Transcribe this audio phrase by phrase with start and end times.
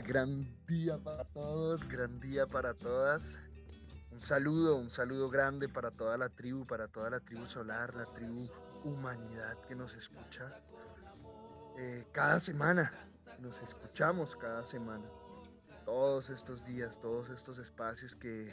[0.00, 3.38] gran día para todos, gran día para todas.
[4.10, 8.06] Un saludo, un saludo grande para toda la tribu, para toda la tribu solar, la
[8.06, 8.48] tribu
[8.84, 10.60] humanidad que nos escucha
[11.78, 12.92] eh, cada semana.
[13.38, 15.04] Nos escuchamos cada semana.
[15.84, 18.52] Todos estos días, todos estos espacios que,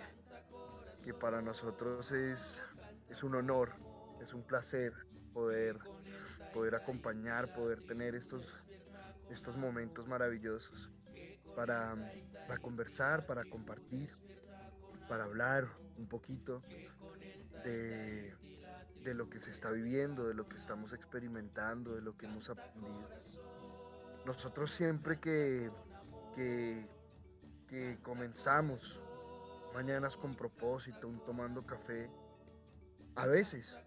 [1.03, 2.61] que para nosotros es,
[3.09, 3.73] es un honor,
[4.21, 4.93] es un placer
[5.33, 5.77] poder,
[6.53, 8.45] poder acompañar, poder tener estos
[9.29, 10.89] estos momentos maravillosos
[11.55, 11.95] para,
[12.61, 14.09] conversar, para compartir,
[15.07, 15.67] para hablar
[15.97, 16.61] un poquito
[17.63, 18.33] de,
[19.03, 23.09] lo que se está viviendo, de lo que estamos experimentando, de lo que hemos aprendido.
[24.25, 25.71] Nosotros siempre que,
[26.35, 26.85] que,
[27.67, 28.99] que comenzamos
[29.73, 32.09] mañanas con propósito, un tomando café,
[33.15, 33.79] a veces,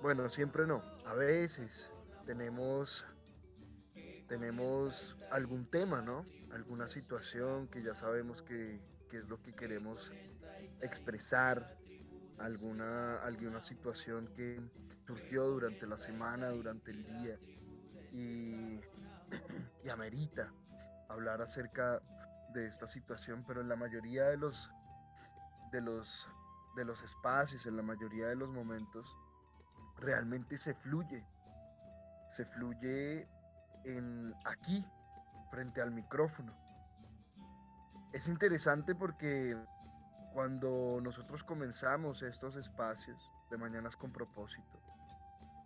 [0.00, 1.90] bueno, siempre no, a veces
[2.24, 3.04] tenemos
[4.28, 6.24] tenemos algún tema, ¿no?
[6.54, 10.12] Alguna situación que ya sabemos que, es lo que queremos
[10.80, 11.76] expresar,
[12.38, 14.60] alguna, alguna situación que
[15.06, 17.38] surgió durante la semana, durante el día,
[18.12, 18.80] y,
[19.84, 20.52] y amerita
[21.08, 22.00] hablar acerca
[22.52, 24.70] de esta situación, pero en la mayoría de los,
[25.72, 26.28] de los,
[26.76, 29.06] de los espacios, en la mayoría de los momentos,
[29.96, 31.26] realmente se fluye,
[32.30, 33.28] se fluye
[33.84, 34.84] en, aquí,
[35.54, 36.52] frente al micrófono.
[38.12, 39.56] Es interesante porque
[40.32, 44.80] cuando nosotros comenzamos estos espacios de Mañanas con propósito,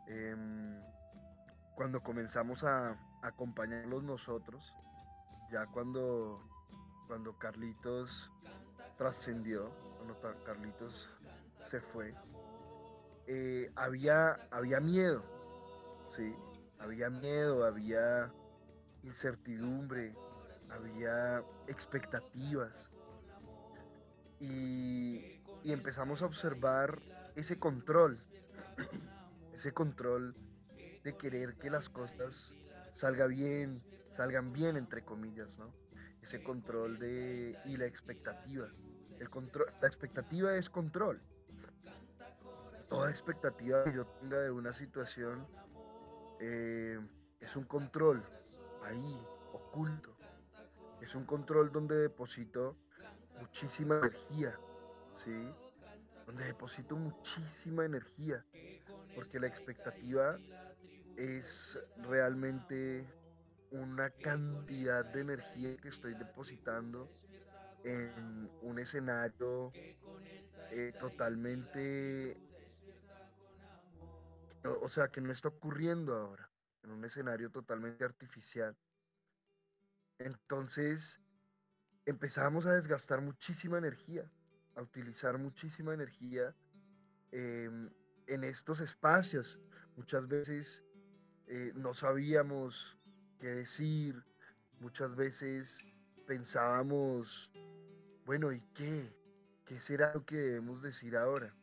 [0.06, 0.78] em,
[1.74, 4.74] cuando comenzamos a, acompañarlos nosotros,
[5.50, 6.40] ya cuando,
[7.06, 8.30] cuando Carlitos
[8.98, 11.08] trascendió, cuando Carlitos
[11.62, 12.14] se fue,
[13.26, 15.24] eh, había, había miedo,
[16.14, 16.36] ¿sí?
[16.78, 18.30] Había miedo, había
[19.02, 20.14] incertidumbre,
[20.70, 22.90] había expectativas.
[24.40, 26.98] Y, empezamos a observar
[27.34, 28.18] ese control,
[29.52, 30.34] ese control
[31.04, 32.54] de querer que las cosas
[32.90, 35.74] salgan bien, salgan bien entre comillas, ¿no?
[36.22, 38.68] Ese control de y la expectativa.
[39.18, 41.20] El control, la expectativa es control.
[42.88, 45.46] Toda expectativa que yo tenga de una situación
[46.40, 46.98] eh,
[47.40, 48.22] es un control
[48.88, 49.20] ahí,
[49.52, 50.16] oculto.
[51.00, 52.76] Es un control donde deposito
[53.38, 54.58] muchísima energía,
[55.14, 55.48] ¿sí?
[56.26, 58.44] Donde deposito muchísima energía,
[59.14, 60.36] porque la expectativa
[61.16, 63.06] es realmente
[63.70, 67.08] una cantidad de energía que estoy depositando
[67.84, 69.72] en un escenario
[70.70, 72.36] eh, totalmente
[74.64, 76.47] o sea, que no está ocurriendo ahora,
[76.88, 78.74] en un escenario totalmente artificial.
[80.18, 81.20] Entonces,
[82.06, 84.30] empezamos a desgastar muchísima energía,
[84.74, 86.54] a utilizar muchísima energía
[87.30, 87.90] em,
[88.26, 89.58] en estos espacios.
[89.96, 90.82] Muchas veces
[91.46, 92.96] eh, no sabíamos
[93.38, 94.24] qué decir,
[94.80, 95.84] muchas veces
[96.26, 97.50] pensábamos,
[98.24, 99.14] bueno, ¿y qué?
[99.66, 101.54] ¿Qué será lo que debemos decir ahora?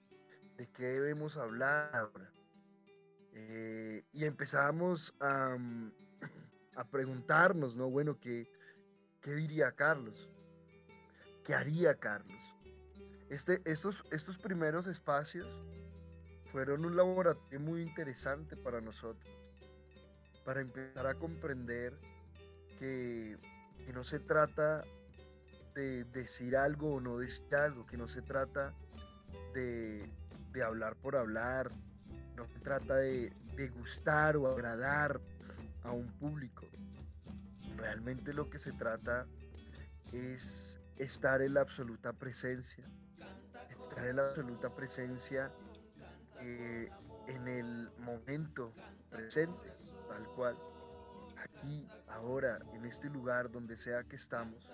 [0.57, 2.31] ¿De qué debemos hablar ahora?
[3.38, 5.57] Eh, y empezábamos a,
[6.75, 7.90] a, preguntarnos, ¿no?
[7.90, 8.50] Bueno, ¿qué,
[9.22, 10.29] ¿qué diría Carlos?
[11.44, 12.40] ¿Qué haría Carlos?
[13.29, 15.47] Este, estos, estos primeros espacios
[16.53, 19.29] fueron un laboratorio muy interesante para nosotros,
[20.45, 21.94] para empezar a comprender
[22.79, 23.38] que,
[23.85, 24.85] que no se trata
[25.74, 28.74] de decir algo o no decir algo, que no se trata
[29.54, 30.09] de,
[30.54, 31.69] de hablar por hablar,
[32.35, 33.31] no se trata de,
[33.77, 35.19] gustar o agradar
[35.83, 36.65] a un público.
[37.77, 39.25] Realmente lo que se trata
[40.11, 42.85] es estar en la absoluta presencia,
[43.69, 45.51] estar en la absoluta presencia
[46.41, 46.89] eh,
[47.27, 48.73] en el momento
[49.09, 49.69] presente,
[50.07, 50.57] tal cual,
[51.37, 54.69] aquí, ahora, en este lugar, donde sea que estamos,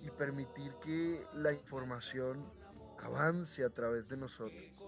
[0.00, 2.44] y permitir que la información
[2.98, 4.81] avance a través de nosotros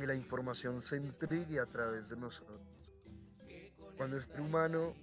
[0.00, 2.58] que la información se entregue a través de nosotros.
[3.98, 4.94] Cuando el ser humano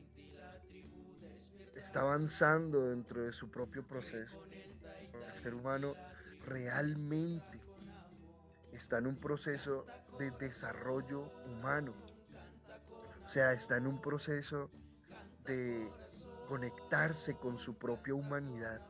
[1.75, 5.93] está avanzando dentro de su propio proceso, el ser humano
[6.47, 7.61] realmente
[8.71, 9.85] está en un proceso
[10.17, 11.93] de desarrollo humano.
[13.23, 14.71] O sea, está en un proceso
[15.45, 15.91] de
[16.47, 18.81] conectarse con su propia humanidad,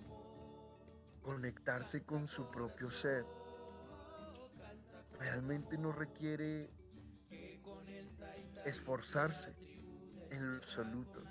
[1.21, 3.25] conectarse con su propio ser
[5.19, 6.69] realmente no requiere
[8.65, 9.55] esforzarse
[10.31, 11.23] en lo absoluto.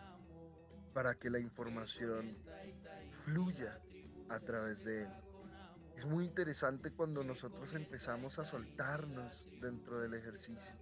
[0.93, 2.39] para que la información
[3.27, 3.79] fluya
[4.31, 5.11] a través de él.
[5.95, 10.73] Es muy interesante cuando nosotros empezamos a soltarnos dentro del ejercicio,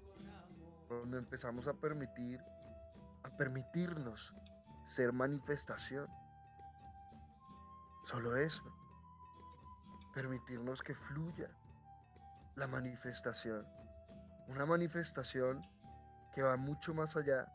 [0.87, 2.41] cuando empezamos a permitir,
[3.25, 4.33] a permitirnos
[4.87, 6.07] ser manifestación.
[8.05, 8.63] Solo eso,
[10.15, 11.51] permitirnos que fluya
[12.57, 13.67] la manifestación.
[14.49, 15.63] Una manifestación
[16.33, 17.47] que va mucho más allá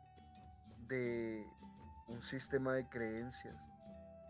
[0.88, 1.46] de
[2.08, 3.56] un sistema de creencias,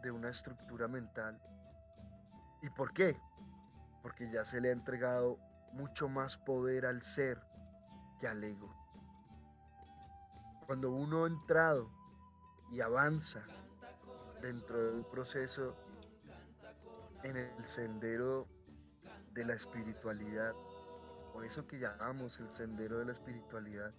[0.04, 1.42] de una estructura mental.
[2.62, 3.18] ¿Y por qué?
[4.02, 5.38] Porque ya se le ha entregado
[5.74, 7.40] mucho más poder al ser
[8.20, 8.76] que al ego.
[10.66, 11.90] Cuando uno ha entrado
[12.72, 13.42] y avanza
[14.42, 15.76] dentro de un proceso
[17.24, 18.48] en el sendero
[19.34, 20.54] de la espiritualidad,
[21.34, 23.94] o eso que llamamos el sendero de la espiritualidad,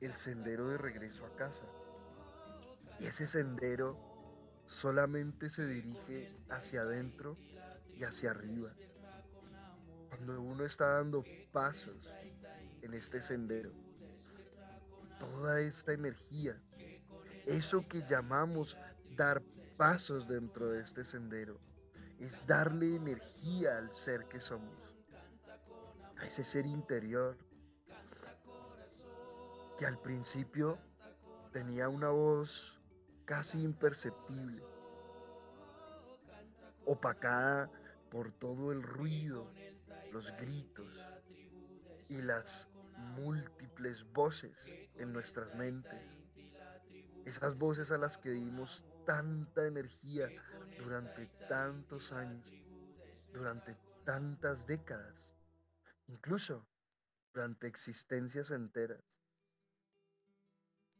[0.00, 1.64] el sendero de regreso a casa.
[2.98, 3.96] Y ese sendero
[4.66, 7.36] solamente se dirige hacia adentro
[7.94, 8.72] y hacia arriba.
[10.08, 12.10] Cuando uno está dando pasos
[12.82, 13.72] en este sendero,
[15.18, 16.60] toda esta energía,
[17.46, 18.76] eso que llamamos
[19.16, 19.42] dar
[19.76, 21.58] pasos dentro de este sendero,
[22.22, 24.78] es darle energía al ser que somos,
[26.16, 27.36] a ese ser interior
[29.76, 30.78] que al principio
[31.52, 32.80] tenía una voz
[33.24, 34.62] casi imperceptible,
[36.84, 37.68] opacada
[38.08, 39.50] por todo el ruido,
[40.12, 40.96] los gritos
[42.08, 42.68] y las
[43.16, 46.22] múltiples voces en nuestras mentes.
[47.24, 50.32] Esas voces a las que dimos tanta energía
[50.76, 52.46] durante tantos años,
[53.32, 55.34] durante tantas décadas,
[56.08, 56.66] incluso
[57.32, 59.02] durante existencias enteras.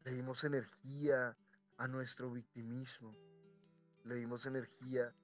[0.04, 1.36] Le dimos energía
[1.76, 3.16] a nuestro victimismo,
[4.04, 5.14] le dimos energía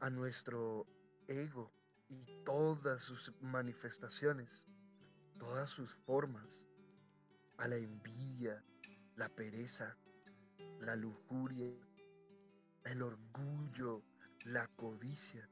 [0.00, 0.86] a nuestro
[1.26, 1.72] ego
[2.08, 4.66] y todas sus manifestaciones,
[5.38, 6.48] todas sus formas,
[7.58, 8.64] a la envidia,
[9.16, 9.96] la pereza,
[10.80, 11.70] la lujuria,
[12.84, 14.02] el orgullo,
[14.44, 15.48] la codicia.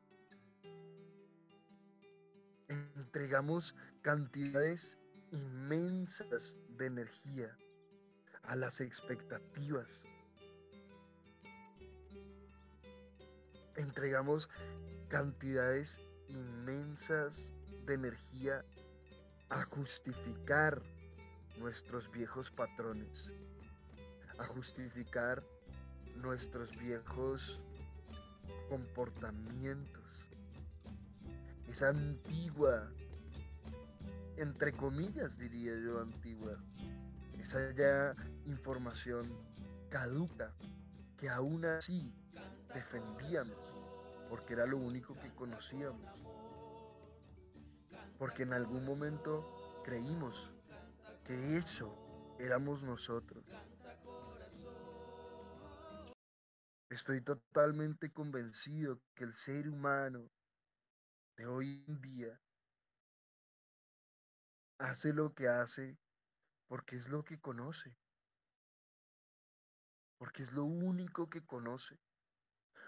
[2.68, 4.98] Entregamos cantidades
[5.30, 7.56] inmensas de energía
[8.42, 10.04] a las expectativas.
[13.76, 14.48] Entregamos
[15.08, 17.52] cantidades inmensas
[17.86, 18.64] de energía
[19.50, 20.82] a justificar
[21.58, 23.32] nuestros viejos patrones,
[24.38, 25.42] a justificar
[26.16, 27.60] nuestros viejos
[28.68, 30.04] comportamientos,
[31.68, 32.90] esa antigua,
[34.36, 36.56] entre comillas diría yo antigua,
[37.38, 38.14] esa ya
[38.46, 39.26] información
[39.90, 40.52] caduca
[41.18, 42.12] que aún así
[42.74, 43.68] defendíamos
[44.28, 46.06] porque era lo único que conocíamos.
[48.18, 49.44] Porque en algún momento
[49.84, 50.50] creímos
[51.24, 51.94] que eso
[52.38, 53.27] éramos nosotros.
[56.98, 60.28] Estoy totalmente convencido que el ser humano
[61.36, 62.40] de hoy en día
[64.78, 65.96] hace lo que hace
[66.66, 67.96] porque es lo que conoce,
[70.18, 72.00] porque es lo único que conoce.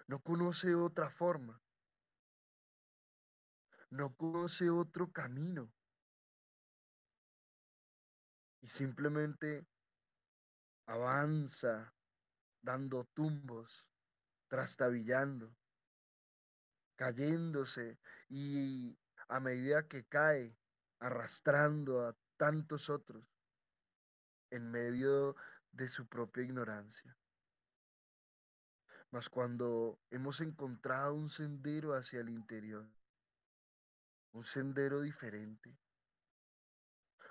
[0.08, 1.62] No conoce otra forma,
[3.90, 5.72] no conoce otro camino.
[8.60, 9.64] Y simplemente
[10.86, 11.94] avanza
[12.60, 13.86] dando tumbos,
[14.50, 15.56] trastabillando,
[16.96, 20.58] cayéndose y a medida que cae,
[20.98, 23.24] arrastrando a tantos otros
[24.50, 25.36] en medio
[25.70, 27.16] de su propia ignorancia.
[29.12, 32.86] Mas cuando hemos encontrado un sendero hacia el interior,
[34.32, 35.78] un sendero diferente,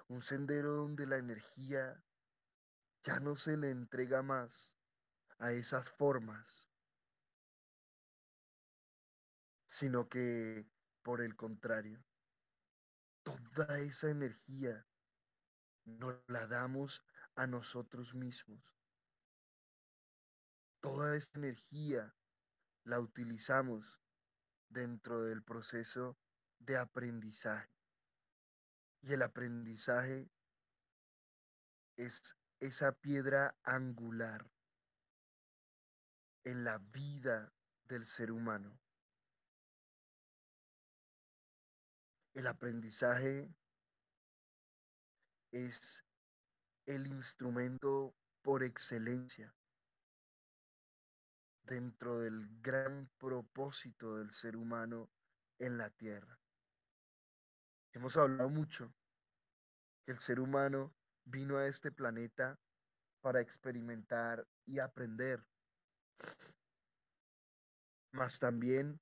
[0.08, 2.02] un sendero donde la energía
[3.04, 4.74] ya no se le entrega más
[5.38, 6.69] a esas formas,
[9.80, 10.68] sino que
[11.04, 12.04] por el contrario,
[13.24, 14.86] toda esa energía
[15.86, 17.02] nos la damos
[17.36, 18.62] a nosotros mismos.
[20.82, 22.14] Toda esa energía
[22.84, 24.02] la utilizamos
[24.68, 26.18] dentro del proceso
[26.60, 27.72] de aprendizaje.
[29.02, 30.30] Y el aprendizaje
[31.96, 34.46] es esa piedra angular
[36.44, 37.54] en la vida
[37.86, 38.78] del ser humano.
[42.34, 43.50] El aprendizaje
[45.52, 46.04] es
[46.86, 49.54] el instrumento por excelencia
[51.64, 55.10] dentro del gran propósito del ser humano
[55.60, 56.40] en la tierra.
[57.94, 58.94] Hemos hablado mucho
[60.06, 60.94] que el ser humano
[61.26, 62.60] vino a este planeta
[63.22, 65.46] para experimentar y aprender.
[68.12, 69.00] Mas también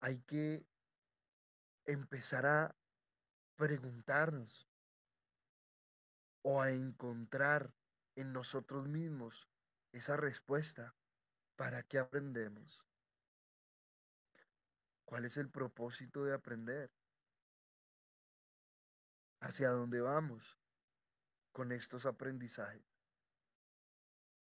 [0.00, 0.66] hay que
[1.86, 2.74] empezar a
[3.56, 4.68] preguntarnos
[6.42, 7.72] o a encontrar
[8.16, 9.48] en nosotros mismos
[9.92, 10.94] esa respuesta.
[11.56, 12.84] ¿Para qué aprendemos?
[15.04, 16.90] ¿Cuál es el propósito de aprender?
[19.40, 20.58] ¿Hacia dónde vamos
[21.52, 22.82] con estos aprendizajes?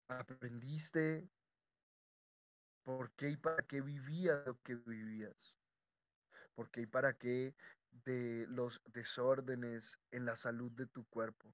[0.07, 1.29] ¿Aprendiste
[2.83, 5.55] por qué y para qué vivías lo que vivías?
[6.55, 7.53] ¿Por qué y para qué
[8.05, 11.53] de los desórdenes en la salud de tu cuerpo?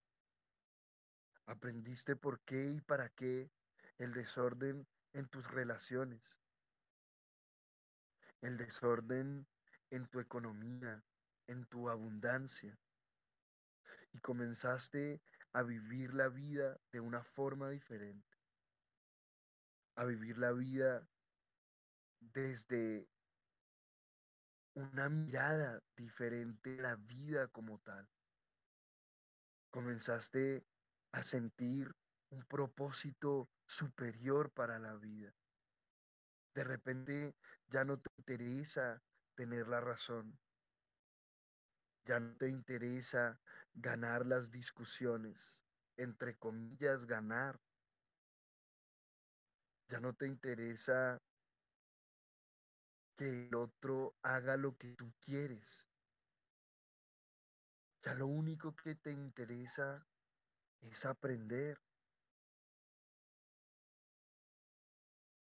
[1.48, 3.51] Aprendiste por qué y para qué
[3.98, 6.22] el desorden en tus relaciones,
[8.41, 9.48] el desorden
[9.89, 11.03] en tu economía,
[11.48, 12.77] en tu abundancia.
[14.13, 15.22] Y comenzaste
[15.53, 18.38] a vivir la vida de una forma diferente,
[19.96, 21.08] a vivir la vida
[22.20, 23.08] desde
[24.74, 28.08] una mirada diferente a la vida como tal.
[29.70, 30.66] Comenzaste
[31.12, 31.94] a sentir
[32.30, 35.34] un propósito superior para la vida.
[36.54, 37.36] De repente
[37.68, 39.01] ya no te interesa
[39.36, 40.38] tener la razón.
[42.06, 43.40] Ya no te interesa
[43.74, 45.58] ganar las discusiones,
[45.98, 47.60] entre comillas, ganar.
[49.90, 51.22] Ya no te interesa
[53.22, 55.88] que el otro haga lo que tú quieres.
[58.04, 60.04] Ya lo único que te interesa
[60.80, 61.80] es aprender,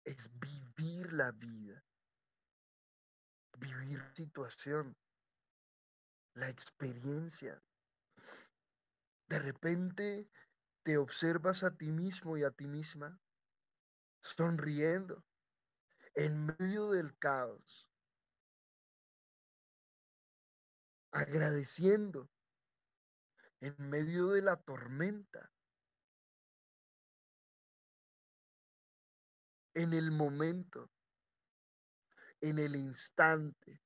[0.04, 1.86] es vivir la vida,
[3.60, 4.98] vivir situación,
[6.34, 7.62] la experiencia.
[9.28, 10.28] De repente
[10.82, 13.22] te observas a ti mismo y a ti misma
[14.24, 15.24] sonriendo
[16.20, 17.88] en medio del caos,
[21.12, 22.30] agradeciendo
[23.62, 25.50] en medio de la tormenta,
[29.76, 30.92] en el momento,
[32.42, 33.82] en el instante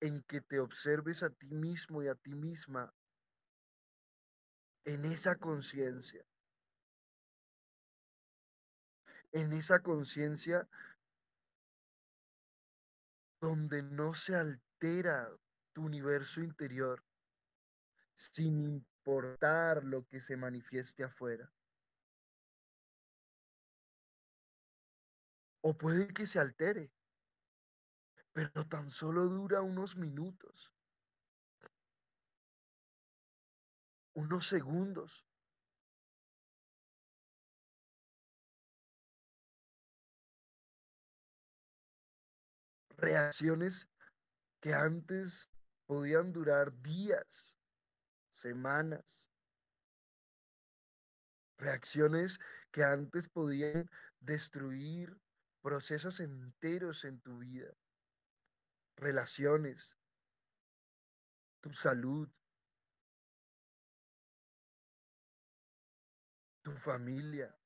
[0.00, 2.92] en que te observes a ti mismo y a ti misma,
[4.84, 6.24] en esa conciencia,
[9.32, 10.68] en esa conciencia
[13.40, 15.30] donde no se altera
[15.72, 17.02] tu universo interior,
[18.14, 21.50] sin importar lo que se manifieste afuera.
[25.62, 26.90] O puede que se altere,
[28.32, 30.72] pero tan solo dura unos minutos,
[34.14, 35.26] unos segundos.
[43.00, 43.88] Reacciones
[44.60, 45.48] que antes
[45.86, 47.54] podían durar días,
[48.34, 49.26] semanas.
[51.56, 52.38] Reacciones
[52.70, 53.90] que antes podían
[54.20, 55.18] destruir
[55.62, 57.72] procesos enteros en tu vida.
[58.96, 59.96] Relaciones,
[61.62, 62.28] tu salud,
[66.60, 67.56] tu familia.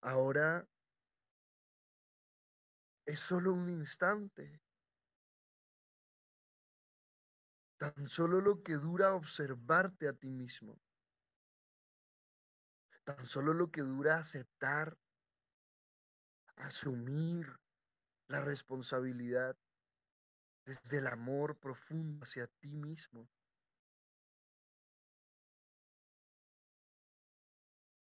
[0.00, 0.64] Ahora
[3.08, 4.60] es solo un instante.
[7.78, 10.80] tan solo lo que dura observarte a ti mismo,
[13.04, 14.98] tan solo lo que dura aceptar,
[16.56, 17.46] asumir
[18.26, 19.56] la responsabilidad
[20.66, 23.30] desde el amor profundo hacia ti mismo.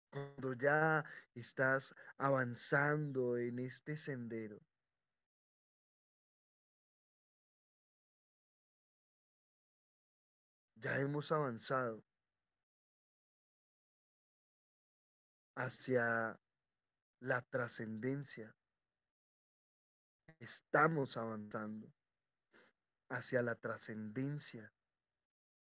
[0.10, 4.60] Cuando ya estás avanzando en este sendero,
[10.88, 12.02] ya hemos avanzado
[15.56, 16.40] hacia
[17.20, 18.56] la trascendencia.
[20.40, 21.92] Estamos avanzando
[23.10, 24.72] hacia la trascendencia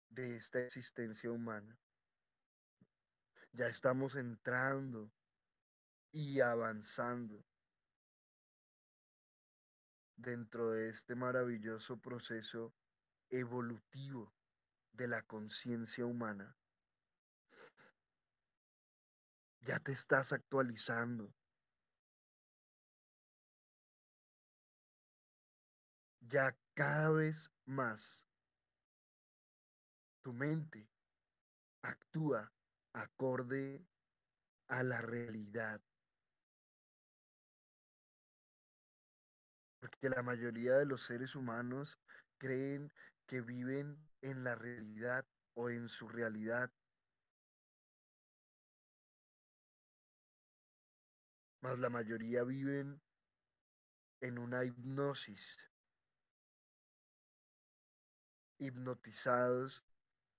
[0.08, 1.78] de esta existencia humana.
[3.52, 5.12] Ya estamos entrando
[6.10, 7.44] y avanzando
[10.16, 12.74] dentro de este maravilloso proceso
[13.30, 14.34] evolutivo
[14.94, 16.56] de la conciencia humana.
[19.64, 21.32] ya te estás actualizando.
[26.20, 28.26] Ya cada vez más
[30.22, 30.88] tu mente
[31.82, 32.52] actúa
[32.92, 33.86] acorde
[34.68, 35.80] a la realidad.
[39.80, 41.98] Porque la mayoría de los seres humanos
[42.38, 42.90] creen
[43.26, 46.72] que viven en la realidad o en su realidad.
[51.60, 53.02] Mas la mayoría viven
[54.22, 55.58] en una hipnosis,
[58.58, 59.84] hipnotizados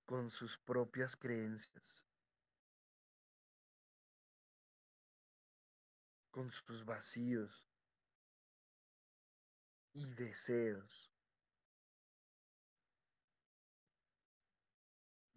[0.04, 2.04] con sus propias creencias,
[6.32, 7.68] con sus vacíos
[9.92, 11.15] y deseos.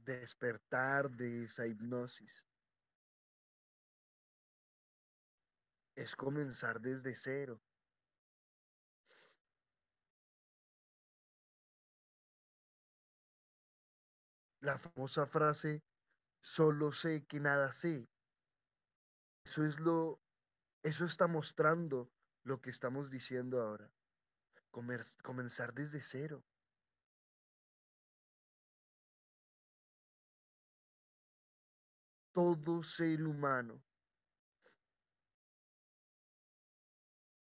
[0.09, 2.43] Despertar de esa hipnosis.
[5.95, 7.61] Es comenzar desde cero.
[14.61, 15.83] La famosa frase,
[16.41, 18.09] solo sé que nada sé.
[19.45, 20.19] Eso es lo,
[20.81, 22.11] eso está mostrando
[22.43, 23.91] lo que estamos diciendo ahora.
[25.21, 26.43] comenzar desde cero.
[32.39, 33.83] Todo ser humano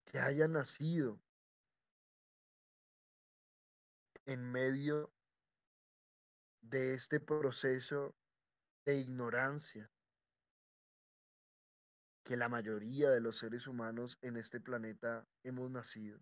[0.03, 1.17] que haya nacido
[4.25, 5.10] en medio
[6.60, 8.13] de este proceso
[8.84, 9.89] de ignorancia
[12.25, 16.19] que la mayoría de los seres humanos en este planeta hemos nacido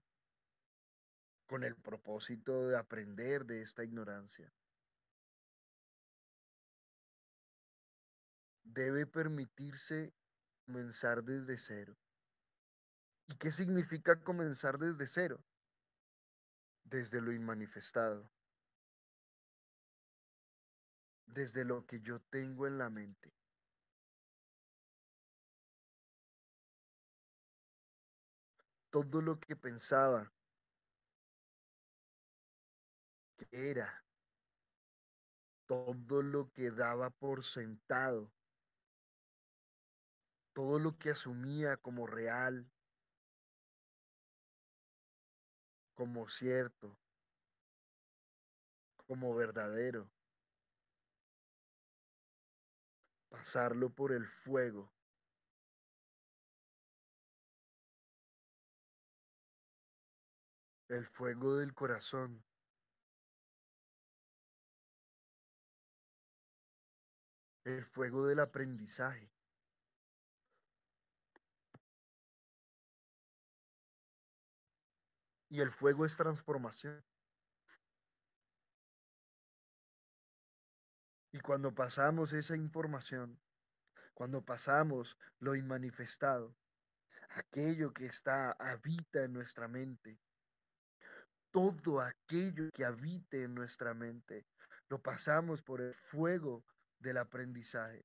[1.47, 4.53] con el propósito de aprender de esta ignorancia.
[8.73, 10.13] Debe permitirse
[10.65, 11.95] comenzar desde cero.
[13.27, 15.43] ¿Y qué significa comenzar desde cero?
[16.83, 18.29] Desde lo inmanifestado
[21.33, 23.33] desde lo que yo tengo en la mente.
[28.89, 30.31] Todo lo que pensaba
[33.37, 34.03] que era,
[35.67, 38.31] todo lo que daba por sentado,
[40.59, 42.69] todo lo que asumía como real,
[45.93, 46.97] como cierto,
[49.07, 50.11] como verdadero.
[53.29, 54.91] pasarlo por el fuego.
[60.89, 62.43] El fuego del corazón.
[67.63, 69.38] El fuego del aprendizaje.
[75.49, 77.03] Y el fuego es transformación.
[81.31, 83.39] Y cuando pasamos esa información,
[84.13, 86.55] cuando pasamos lo inmanifestado,
[87.29, 90.19] aquello que está, habita en nuestra mente,
[91.51, 94.45] todo aquello que habite en nuestra mente,
[94.87, 96.63] lo pasamos por el fuego
[96.99, 98.03] del aprendizaje,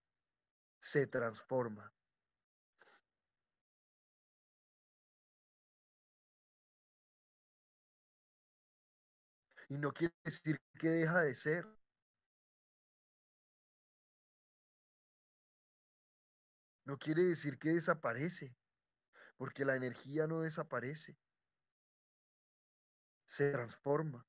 [0.80, 1.93] se transforma.
[9.75, 11.67] Y no quiere decir que deja de ser.
[16.85, 18.55] No quiere decir que desaparece,
[19.37, 21.19] porque la energía no desaparece,
[23.27, 24.25] se transforma.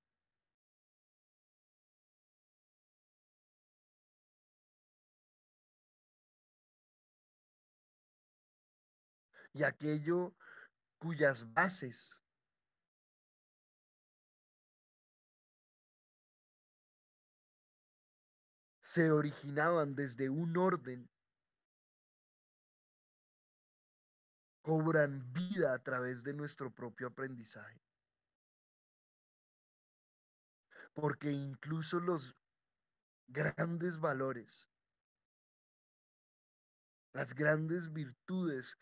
[9.54, 10.34] Y aquello
[10.98, 12.20] cuyas bases
[18.96, 21.10] se originaban desde un orden
[24.62, 27.78] cobran vida a través de nuestro propio aprendizaje.
[30.94, 32.38] Porque incluso los
[33.28, 34.66] grandes valores,
[37.12, 38.78] las grandes virtudes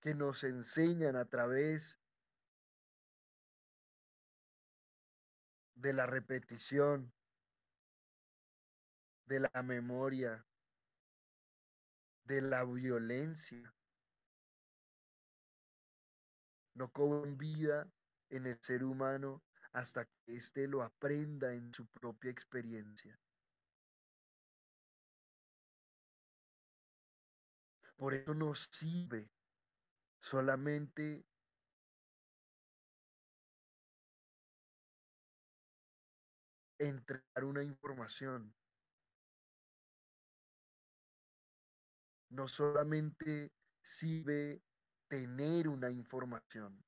[0.00, 2.00] que nos enseñan a través
[5.76, 7.12] de la repetición,
[9.26, 10.44] de la memoria,
[12.24, 13.72] de la violencia.
[16.74, 17.90] No cobran vida
[18.30, 23.18] en el ser humano hasta que éste lo aprenda en su propia experiencia.
[27.96, 29.30] Por eso nos sirve
[30.20, 31.24] solamente
[36.78, 38.54] entregar una información.
[42.30, 44.62] No solamente sirve
[45.08, 46.84] tener una información.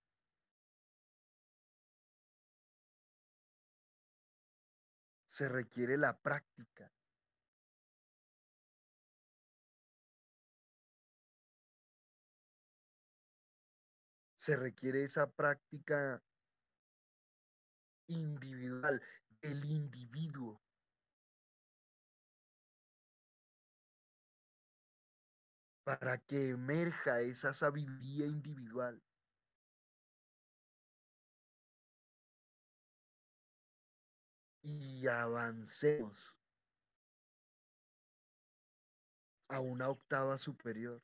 [5.27, 6.93] Se requiere la práctica.
[14.35, 16.23] Se requiere esa práctica
[18.07, 19.03] individual,
[19.43, 20.61] el individuo.
[25.85, 29.03] Para que emerja esa sabiduría individual.
[34.63, 36.35] Y avancemos
[39.49, 41.03] a una octava superior.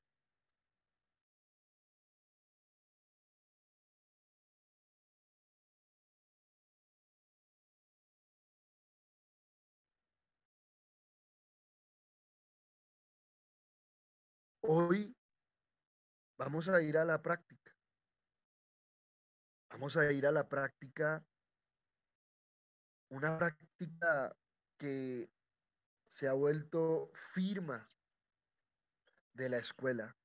[14.66, 15.14] Hoy
[16.38, 17.76] vamos a ir a la práctica.
[19.68, 21.22] Vamos a ir a la práctica,
[23.10, 24.34] una práctica
[24.78, 25.30] que
[26.08, 27.92] se ha vuelto firma
[29.34, 30.16] de la escuela,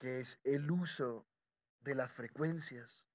[0.00, 1.28] que es el uso
[1.82, 3.06] de las frecuencias,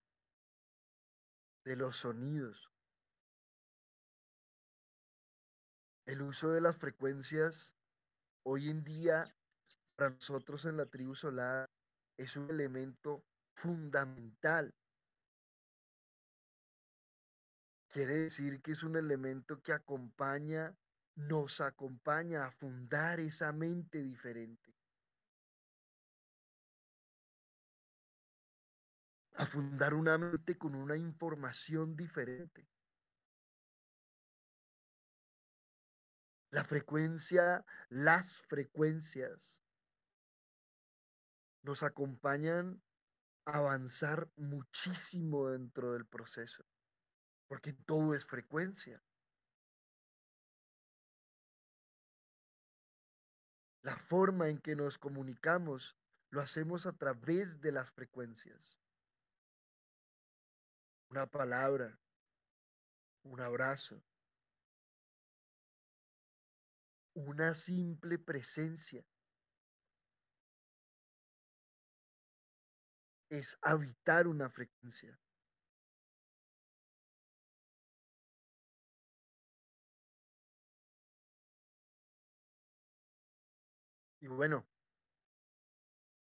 [1.66, 2.72] de los sonidos.
[6.06, 7.76] El uso de las frecuencias
[8.44, 9.34] hoy en día
[9.98, 11.68] para nosotros en la tribu solar
[12.18, 14.74] es un elemento fundamental.
[17.90, 20.78] Quiere decir que es un elemento que acompaña,
[21.16, 24.72] nos acompaña a fundar esa mente diferente.
[29.34, 32.68] A fundar una mente con una información diferente.
[36.52, 39.67] La frecuencia, las frecuencias
[41.62, 42.82] nos acompañan
[43.46, 46.64] a avanzar muchísimo dentro del proceso,
[47.48, 49.02] porque todo es frecuencia.
[53.82, 55.96] La forma en que nos comunicamos
[56.30, 58.78] lo hacemos a través de las frecuencias.
[61.10, 61.98] Una palabra,
[63.24, 64.04] un abrazo,
[67.14, 69.06] una simple presencia.
[73.30, 75.18] Es habitar una frecuencia.
[84.20, 84.68] Y bueno,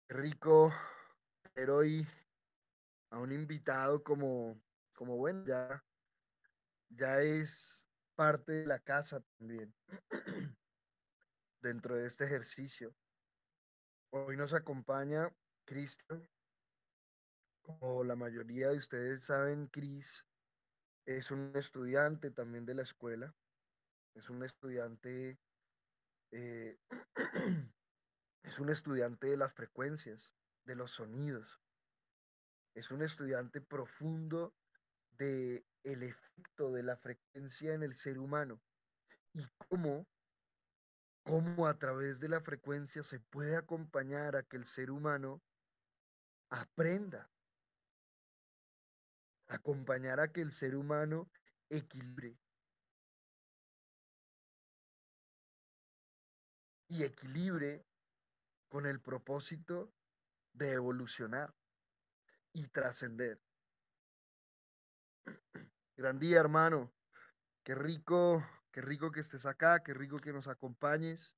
[0.10, 0.72] rico
[1.42, 2.08] tener hoy
[3.10, 4.62] a un invitado como,
[4.94, 5.84] como bueno, ya,
[6.90, 9.74] ya es parte de la casa también
[11.62, 12.96] dentro de este ejercicio.
[14.12, 15.30] Hoy nos acompaña
[15.66, 16.28] Cristian,
[17.68, 20.26] como la mayoría de ustedes saben, Cris
[21.06, 23.36] es un estudiante también de la escuela.
[24.16, 25.38] Es un estudiante,
[26.32, 26.78] eh,
[28.44, 31.60] es un estudiante de las frecuencias, de los sonidos.
[32.74, 34.56] Es un estudiante profundo
[35.18, 38.62] de el efecto de la frecuencia en el ser humano
[39.34, 40.08] y cómo,
[41.24, 45.42] cómo a través de la frecuencia se puede acompañar a que el ser humano
[46.50, 47.30] aprenda
[49.48, 51.30] acompañar a que el ser humano
[51.70, 52.38] equilibre.
[56.90, 57.86] Y equilibre
[58.70, 59.94] con el propósito
[60.54, 61.54] de evolucionar
[62.54, 63.40] y trascender.
[65.98, 66.94] Gran día, hermano.
[67.64, 71.36] Qué rico, qué rico que estés acá, qué rico que nos acompañes.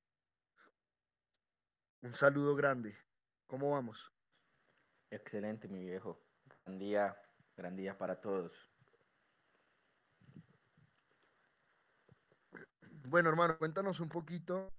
[2.02, 2.98] Un saludo grande.
[3.48, 4.14] ¿Cómo vamos?
[5.10, 6.22] Excelente, mi viejo.
[6.46, 7.18] Gran día,
[7.60, 8.54] Gran día para todos.
[13.10, 14.72] Bueno, hermano, cuéntanos un poquito,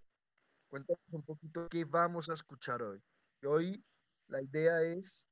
[0.71, 3.03] cuéntanos un poquito qué vamos a escuchar hoy.
[3.45, 3.85] Hoy
[4.29, 5.27] la idea es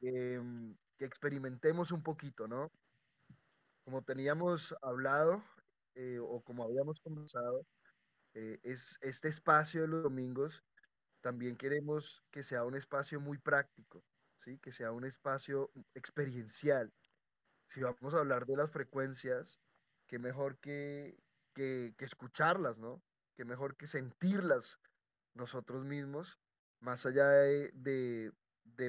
[0.00, 2.68] que, mm, experimentemos un poquito, ¿no?
[3.84, 5.40] Como teníamos hablado
[5.94, 7.64] eh, o como habíamos conversado,
[8.34, 10.64] eh, es este espacio de los domingos,
[11.20, 14.02] también queremos que sea un espacio muy práctico,
[14.60, 16.92] que sea un espacio experiencial.
[17.68, 19.60] Si vamos a hablar de las frecuencias,
[20.06, 21.18] qué mejor que,
[21.54, 23.02] que, escucharlas, ¿no?
[23.36, 24.78] Qué mejor que sentirlas
[25.34, 26.38] nosotros mismos,
[26.80, 28.32] más allá de,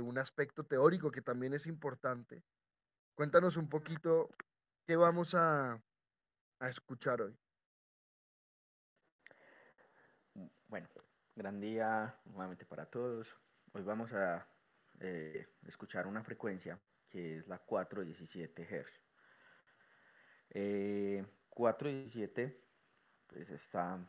[0.01, 2.43] un aspecto teórico que también es importante.
[3.15, 4.29] Cuéntanos un poquito
[4.85, 5.81] qué vamos a,
[6.61, 7.37] escuchar hoy.
[10.67, 10.89] Bueno,
[11.35, 13.27] gran día nuevamente para todos.
[13.73, 14.47] Hoy vamos a
[14.99, 16.79] eh, escuchar una frecuencia
[17.09, 18.87] que es la 417 Hz.
[20.51, 22.61] Eh, 417
[23.27, 23.99] pues está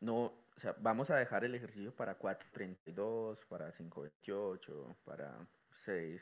[0.00, 0.44] no
[0.80, 5.46] vamos a dejar el ejercicio para 4.32, para 5.28, para
[5.84, 6.20] 6,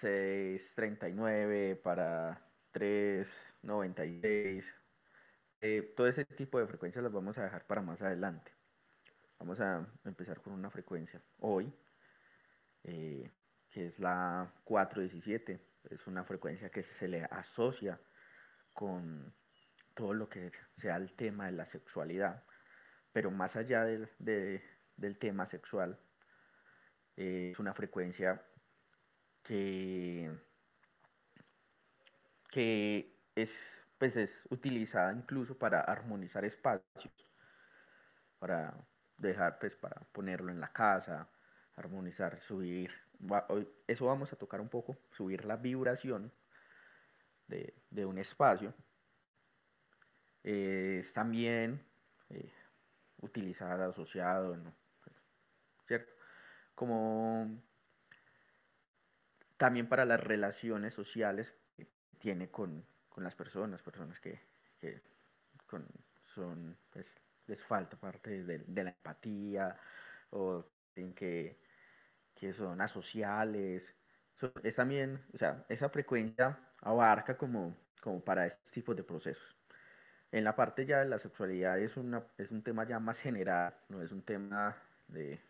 [0.00, 2.40] 6.39, eh, para
[2.72, 4.64] 3.96.
[5.62, 8.52] Eh, todo ese tipo de frecuencias las vamos a dejar para más adelante.
[9.38, 11.72] Vamos a empezar con una frecuencia hoy,
[12.86, 13.30] eh,
[13.70, 15.60] que es la 417.
[15.90, 18.00] Es una frecuencia que se le asocia
[18.72, 19.34] con
[19.94, 22.44] todo lo que sea el tema de la sexualidad,
[23.12, 25.98] pero más allá del, del tema sexual,
[27.16, 28.42] eh, es una frecuencia
[29.42, 30.30] que,
[32.50, 33.48] que es,
[33.98, 37.14] pues es utilizada incluso para armonizar espacios,
[38.38, 38.74] para
[39.16, 41.28] dejar, pues para ponerlo en la casa,
[41.76, 42.90] armonizar, subir,
[43.86, 46.32] eso vamos a tocar un poco, subir la vibración
[47.48, 48.74] de, de un espacio
[50.46, 51.84] eh, es también
[52.30, 52.52] eh,
[53.20, 54.56] utilizada, asociado,
[55.88, 56.12] ¿cierto?
[56.76, 57.50] Como
[59.56, 61.88] también para las relaciones sociales que
[62.20, 62.86] tiene con,
[63.16, 64.40] las personas, personas que,
[66.32, 67.06] son, pues,
[67.48, 69.76] les falta parte de, la empatía
[70.30, 70.64] o
[71.16, 71.58] que,
[72.38, 73.82] que son asociales.
[74.62, 79.56] es también, o sea, esa frecuencia abarca como, como para estos tipos de procesos.
[80.32, 83.74] En la parte ya de la sexualidad es, una, es un tema ya más general,
[83.88, 84.76] no es un tema
[85.08, 85.40] de,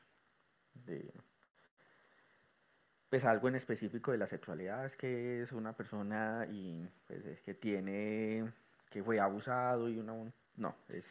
[3.08, 7.40] pues algo en específico de la sexualidad, es que es una persona y pues es
[7.40, 8.52] que tiene,
[8.90, 10.12] que fue abusado y una,
[10.56, 11.04] no, es,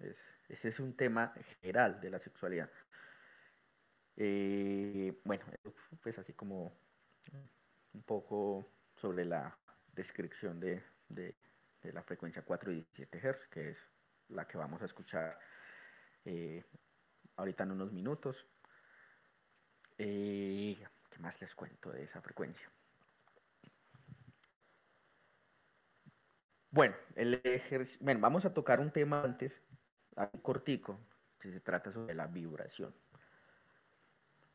[0.00, 0.16] es,
[0.48, 2.68] ese es un tema general de la sexualidad.
[4.16, 5.44] Eh, bueno,
[6.02, 6.72] pues así como
[7.94, 8.66] un poco
[9.00, 9.56] sobre la
[9.94, 13.78] descripción de, de la frecuencia 417 Hz, que es
[14.28, 15.38] la que vamos a escuchar
[16.24, 16.64] eh,
[17.36, 18.36] ahorita en unos minutos.
[19.98, 22.70] Eh, ¿Qué más les cuento de esa frecuencia?
[26.70, 27.42] Bueno, el
[28.00, 29.52] bueno, vamos a tocar un tema antes,
[30.40, 30.98] cortico,
[31.38, 32.94] que se trata sobre la vibración.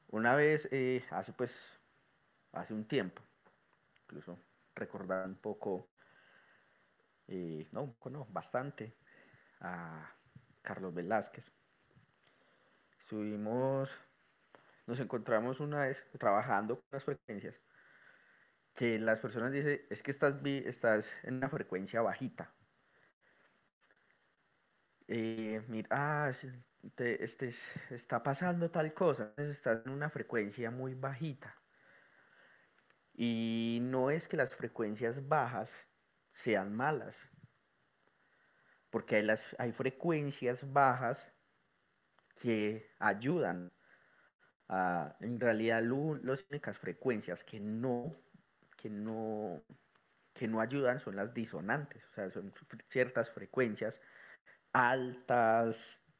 [0.09, 1.51] Una vez, eh, hace pues,
[2.53, 3.21] hace un tiempo,
[4.03, 4.39] incluso
[4.75, 5.89] recordar un poco
[7.27, 8.95] eh, no, no, bastante,
[9.59, 10.13] a
[10.61, 11.45] Carlos Velázquez.
[13.09, 13.89] Subimos,
[14.85, 17.55] nos encontramos una vez trabajando con las frecuencias,
[18.75, 22.53] que las personas dicen, es que estás, estás en una frecuencia bajita.
[25.07, 26.33] Eh, mira, ah,
[26.95, 27.55] este,
[27.89, 31.55] está pasando tal cosa, estás en una frecuencia muy bajita.
[33.13, 35.69] Y no es que las frecuencias bajas
[36.43, 37.15] sean malas.
[38.91, 41.17] Porque hay, las, hay frecuencias bajas
[42.41, 43.71] que ayudan
[44.69, 48.15] a, en realidad las únicas frecuencias que no,
[48.77, 49.63] que no,
[50.33, 52.53] que no ayudan son las disonantes, o sea, son
[52.91, 53.95] ciertas frecuencias
[54.73, 55.75] altas,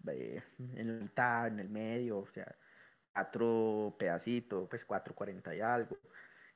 [0.10, 0.44] eh,
[0.76, 2.56] en la mitad, en el medio, o sea,
[3.14, 5.98] cuatro pedacitos, pues 440 y algo,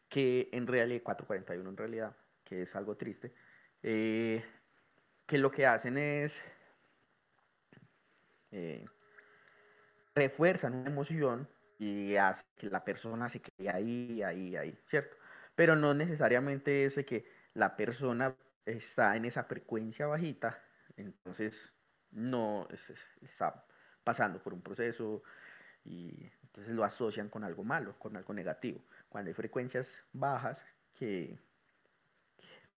[0.09, 3.33] que en realidad, 441 en realidad, que es algo triste,
[3.83, 4.43] eh,
[5.25, 6.31] que lo que hacen es
[8.51, 8.85] eh,
[10.13, 11.47] refuerzan una emoción
[11.79, 15.15] y hace que la persona se quede ahí, ahí, ahí, ¿cierto?
[15.55, 18.35] Pero no necesariamente es que la persona
[18.65, 20.61] está en esa frecuencia bajita,
[20.97, 21.53] entonces
[22.11, 22.67] no
[23.21, 23.65] está
[24.03, 25.23] pasando por un proceso
[25.83, 28.81] y entonces lo asocian con algo malo, con algo negativo.
[29.09, 30.57] Cuando hay frecuencias bajas
[30.97, 31.37] que,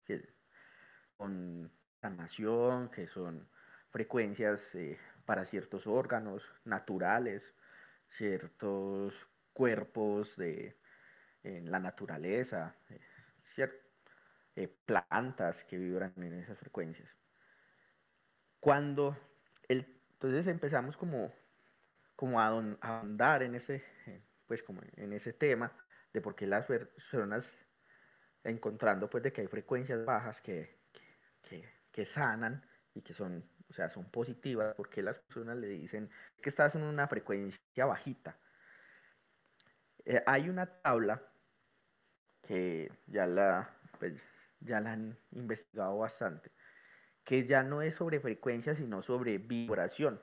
[0.06, 0.28] que
[1.16, 1.70] con
[2.00, 3.48] sanación, que son
[3.90, 7.42] frecuencias eh, para ciertos órganos naturales,
[8.16, 9.14] ciertos
[9.52, 10.76] cuerpos de,
[11.42, 13.00] en la naturaleza, eh,
[14.56, 17.08] eh, plantas que vibran en esas frecuencias.
[18.64, 19.14] Cuando
[19.68, 21.30] el, entonces empezamos como,
[22.16, 22.48] como a,
[22.80, 23.84] andar en ese,
[24.46, 25.70] pues como en ese tema
[26.14, 27.44] de por qué las personas
[28.42, 30.78] encontrando pues de que hay frecuencias bajas que,
[31.92, 36.08] que, sanan y que son, sea, son positivas, porque las personas le dicen
[36.40, 38.34] que estás en una frecuencia bajita.
[40.06, 41.22] Eh, hay una tabla
[42.40, 44.14] que ya la, pues,
[44.60, 46.50] ya la han investigado bastante,
[47.24, 50.20] que ya no es sobre frecuencia, sino sobre vibración.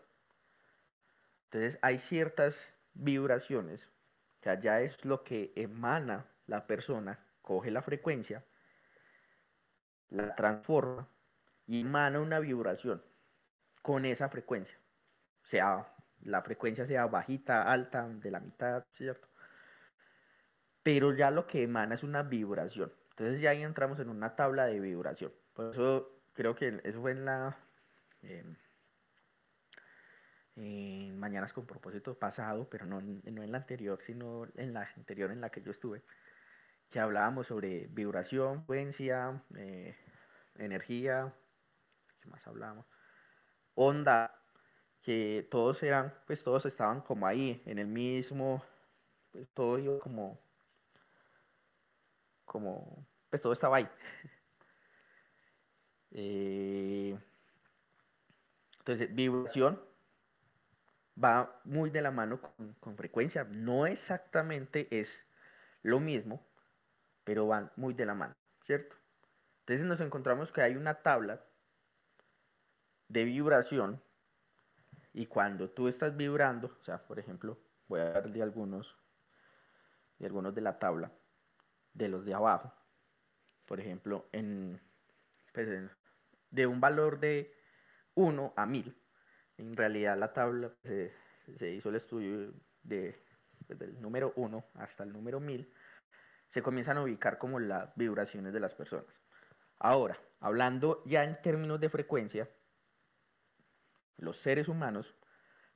[1.45, 2.55] Entonces hay ciertas
[2.93, 3.81] vibraciones,
[4.39, 8.43] o sea, ya es lo que emana la persona, coge la frecuencia,
[10.09, 11.07] la transforma
[11.67, 13.01] y emana una vibración
[13.81, 14.77] con esa frecuencia.
[15.49, 15.87] Sea
[16.23, 19.27] la frecuencia sea bajita, alta, de la mitad, ¿cierto?
[20.83, 22.91] Pero ya lo que emana es una vibración.
[23.11, 25.31] Entonces ya ahí entramos en una tabla de vibración.
[25.53, 27.57] Por eso creo que eso fue en la...
[28.23, 28.57] en
[31.21, 35.39] Mañanas con propósito pasado, pero no, no en la anterior, sino en la anterior en
[35.39, 36.03] la que yo estuve,
[36.89, 39.95] que hablábamos sobre vibración, frecuencia, eh,
[40.55, 41.33] energía,
[42.21, 42.85] ¿qué más hablábamos?
[43.75, 44.35] Onda,
[45.01, 48.63] que todos eran, pues todos estaban como ahí, en el mismo,
[49.31, 50.39] pues todo iba como,
[52.45, 53.87] como, pues todo estaba ahí.
[56.11, 57.17] Eh,
[58.79, 59.79] entonces, vibración
[61.21, 62.39] va muy de la mano
[62.79, 63.43] con, frecuencia.
[63.43, 65.09] No exactamente es
[65.83, 66.45] lo mismo,
[67.23, 68.95] pero van muy de la mano, ¿cierto?
[69.61, 71.41] Entonces nos encontramos que hay una tabla
[73.07, 74.01] de vibración
[75.13, 78.95] y cuando tú estás vibrando, o sea, por ejemplo, voy a dar de algunos,
[80.17, 81.11] de algunos de la tabla,
[81.93, 82.73] de los de abajo,
[83.67, 84.81] por ejemplo, en,
[85.53, 85.67] pues
[86.51, 87.53] de un valor de
[88.15, 88.95] 1 a 1000,
[89.57, 91.13] en realidad la tabla se,
[91.57, 93.17] se hizo el estudio de,
[93.67, 95.71] pues, del número 1 hasta el número 1000,
[96.53, 99.05] se comienzan a ubicar como las vibraciones de las personas.
[99.79, 102.47] Ahora, hablando ya en términos de frecuencia,
[104.17, 105.05] los seres humanos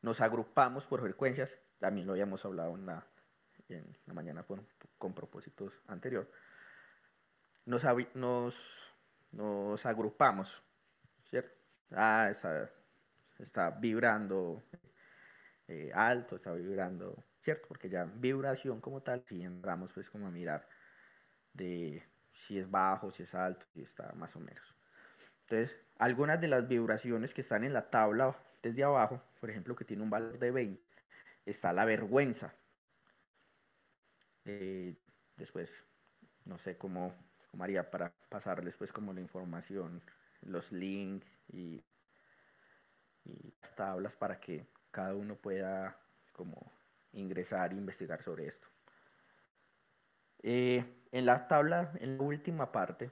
[0.02, 3.04] nos agrupamos por frecuencias, también lo habíamos hablado en la,
[4.14, 6.30] mañana con, propósitos anterior,
[7.66, 7.84] nos,
[9.84, 10.48] agrupamos.
[11.92, 12.70] Ah, está,
[13.40, 14.64] está vibrando
[15.68, 17.68] eh, alto, está vibrando, ¿cierto?
[17.68, 20.68] Porque ya vibración como tal, si entramos pues como a mirar
[21.54, 22.04] de
[22.48, 24.76] si es bajo, si es alto, si está más o menos.
[25.48, 29.86] Entonces, algunas de las vibraciones que están en la tabla desde abajo, por ejemplo, que
[29.86, 30.82] tiene un valor de 20,
[31.46, 32.54] está la vergüenza.
[34.46, 34.96] Eh,
[35.38, 35.70] después,
[36.46, 37.16] no sé cómo,
[37.52, 40.02] cómo, haría para pasarles pues como la información,
[40.42, 41.84] los links y,
[43.26, 45.98] y las tablas para que cada uno pueda
[46.34, 46.72] como
[47.14, 48.68] ingresar e investigar sobre esto.
[50.44, 53.10] Eh, en la tabla, en la última parte,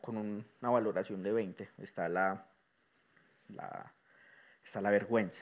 [0.00, 2.46] con una valoración de 20, está la,
[3.48, 3.92] la,
[4.64, 5.38] está la vergüenza.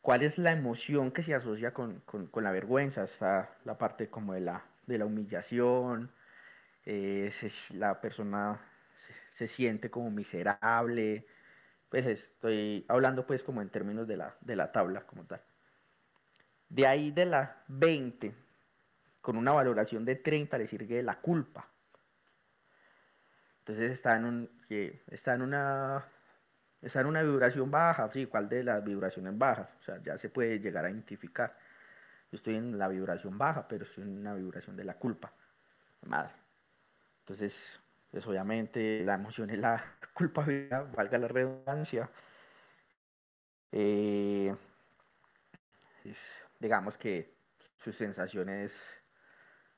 [0.00, 2.02] ¿Cuál es la emoción que se asocia con,
[2.34, 3.04] la vergüenza?
[3.04, 6.10] Está la parte como de la, de la humillación,
[6.86, 7.32] eh,
[7.70, 8.60] la persona
[9.38, 11.26] se, siente como miserable,
[11.88, 15.40] pues estoy hablando pues como en términos de la, de la tabla como tal.
[16.68, 18.34] De ahí de la 20,
[19.20, 21.68] con una valoración de 30 le sirve la culpa.
[23.60, 24.50] Entonces está en, un,
[25.10, 26.04] está en una
[26.80, 29.68] está en una vibración baja, sí, ¿cuál de las vibraciones bajas?
[29.80, 31.56] O sea, ya se puede llegar a identificar.
[32.30, 35.32] Yo estoy en la vibración baja, pero estoy en una vibración de la culpa.
[36.06, 36.32] Madre.
[37.20, 37.52] Entonces,
[38.10, 42.10] pues obviamente la emoción es la culpabilidad, valga la redundancia.
[43.72, 44.54] Eh,
[46.58, 47.34] digamos que
[47.84, 48.72] su sensación es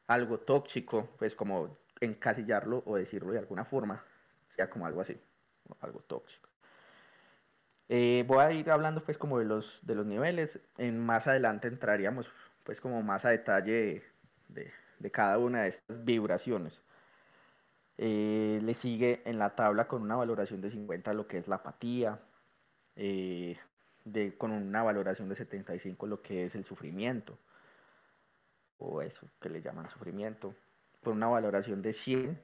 [0.06, 4.02] algo tóxico, pues como encasillarlo o decirlo de alguna forma,
[4.56, 5.16] sea como algo así,
[5.80, 6.48] algo tóxico.
[7.88, 11.66] Eh, voy a ir hablando pues como de los, de los niveles, en más adelante
[11.66, 12.26] entraríamos
[12.62, 14.04] pues como más a detalle
[14.48, 14.72] de,
[15.10, 16.72] cada una de estas vibraciones.
[18.02, 21.56] Eh, le sigue en la tabla con una valoración de 50 lo que es la
[21.56, 22.18] apatía,
[22.96, 23.58] eh,
[24.38, 27.38] con una valoración de 75 lo que es el sufrimiento,
[28.78, 30.54] o eso que le llaman sufrimiento.
[31.02, 32.42] Por una valoración de 100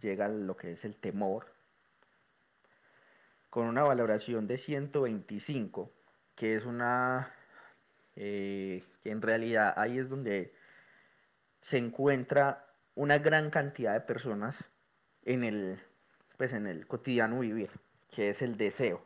[0.00, 1.52] llega lo que es el temor.
[3.50, 5.92] Con una valoración de 125,
[6.34, 7.30] que es una,
[8.16, 10.54] eh, que en realidad ahí es donde
[11.68, 14.56] se encuentra una gran cantidad de personas
[15.24, 15.80] en el,
[16.36, 17.70] pues en el cotidiano vivir,
[18.14, 19.04] que es el deseo.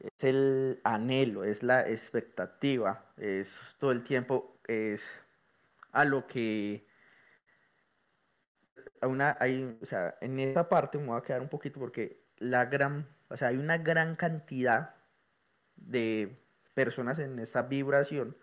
[0.00, 5.00] Es el anhelo, es la expectativa, es todo el tiempo, es
[5.92, 6.86] a lo que
[9.00, 12.24] a una, hay, o sea, en esta parte me voy a quedar un poquito porque
[12.38, 14.94] la gran O sea, hay una gran cantidad
[15.76, 16.36] de
[16.74, 18.36] personas en esta vibración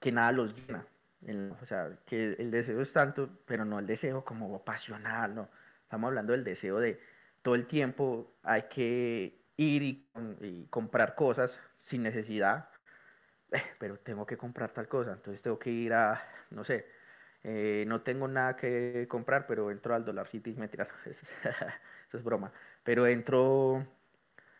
[0.00, 0.86] que nada los llena.
[1.22, 5.48] O sea, que el deseo es tanto, pero no el deseo como pasional, no.
[5.82, 7.00] Estamos hablando del deseo de
[7.42, 11.50] todo el tiempo hay que ir y, comprar cosas
[11.88, 12.68] sin necesidad,
[13.52, 16.86] eh, pero tengo que comprar tal cosa, entonces tengo que ir a, no sé,
[17.42, 20.88] eh, no tengo nada que comprar, pero entro al Dollar City, mentira,
[22.08, 22.52] eso es broma,
[22.84, 23.86] pero entro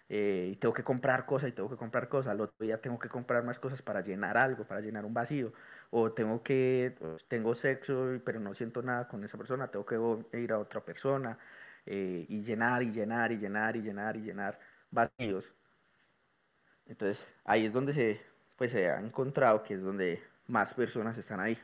[0.09, 2.99] eh, y tengo que comprar cosas y tengo que comprar cosas, al otro día tengo
[2.99, 5.53] que comprar más cosas para llenar algo, para llenar un vacío,
[5.91, 6.95] o tengo que,
[7.29, 11.39] tengo sexo, pero no siento nada con esa persona, tengo que ir a otra persona
[11.87, 14.59] eh, y llenar y llenar y llenar y llenar y llenar
[14.91, 15.45] vacíos.
[16.87, 18.21] Entonces ahí es donde se,
[18.57, 21.59] pues, se ha encontrado que es donde más personas están ahí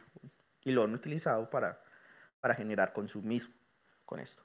[0.64, 1.81] y lo han utilizado para,
[2.41, 3.55] para generar consumismo
[4.05, 4.43] con esto.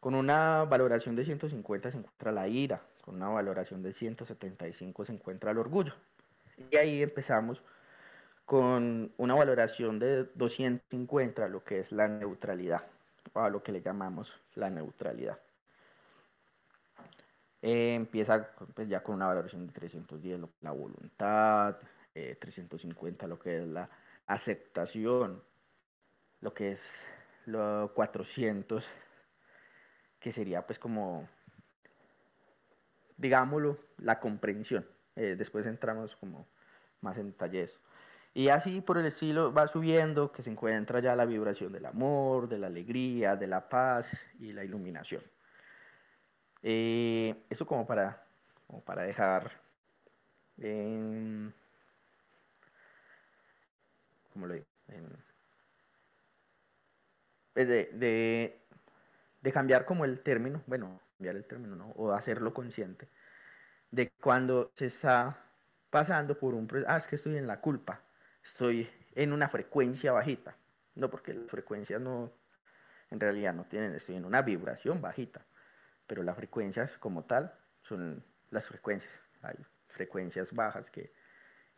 [0.00, 5.12] Con una valoración de 150 se encuentra la ira, con una valoración de 175 se
[5.12, 5.94] encuentra el orgullo.
[6.70, 7.60] Y ahí empezamos
[8.44, 12.82] con una valoración de 250, lo que es la neutralidad,
[13.32, 15.38] o a lo que le llamamos la neutralidad.
[17.62, 21.76] Eh, empieza pues, ya con una valoración de 310, lo que es la voluntad,
[22.12, 23.88] 350 eh, lo que es la
[24.26, 25.42] aceptación,
[26.40, 26.80] lo que es
[27.46, 28.84] lo 400
[30.24, 31.28] que sería pues como,
[33.18, 34.86] digámoslo, la comprensión.
[35.16, 36.46] Eh, después entramos como
[37.02, 37.70] más en detalles.
[38.34, 42.48] Y así por el estilo va subiendo, que se encuentra ya la vibración del amor,
[42.48, 44.06] de la alegría, de la paz
[44.40, 45.22] y la iluminación.
[46.62, 48.26] Eh, eso como para,
[48.84, 49.52] para dejar
[50.58, 51.54] en,
[54.32, 54.66] ¿cómo lo digo?
[57.52, 58.60] Pues de,
[59.42, 61.90] de cambiar como el término, bueno, cambiar el término, ¿no?
[61.96, 63.08] O hacerlo consciente,
[63.90, 65.38] de cuando se está
[65.90, 68.00] pasando por un ah, es que estoy en la culpa,
[68.54, 70.56] estoy en una frecuencia bajita,
[70.94, 72.30] no porque las frecuencias no,
[73.10, 75.44] en realidad no tienen, estoy en una vibración bajita,
[76.06, 77.52] pero las frecuencias como tal
[77.88, 79.10] son las frecuencias,
[79.42, 79.56] hay
[79.88, 81.12] frecuencias bajas que,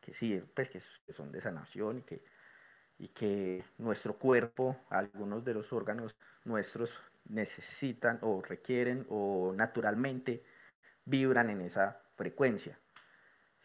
[0.02, 0.82] que sí, pues que
[1.14, 2.22] son de sanación y que,
[2.98, 6.14] y que nuestro cuerpo, algunos de los órganos
[6.44, 6.90] nuestros
[7.24, 10.44] necesitan o requieren o naturalmente
[11.06, 12.78] vibran en esa frecuencia.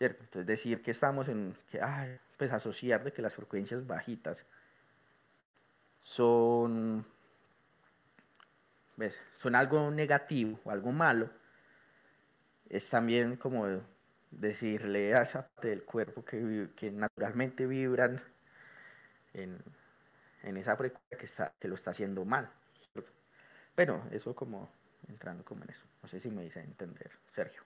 [0.01, 0.23] ¿cierto?
[0.23, 1.79] Entonces decir que estamos en, que,
[2.41, 4.35] pues asociar de que las frecuencias bajitas
[6.01, 7.05] son,
[9.43, 11.29] son algo negativo o algo malo,
[12.67, 13.67] es también como
[14.31, 18.19] decirle a esa parte del cuerpo que, que naturalmente vibran
[19.35, 19.59] en,
[20.41, 22.49] en esa frecuencia que, está, que lo está haciendo mal.
[23.75, 24.67] Pero eso como
[25.07, 25.85] entrando como en eso.
[26.01, 27.61] No sé si me dice entender, Sergio.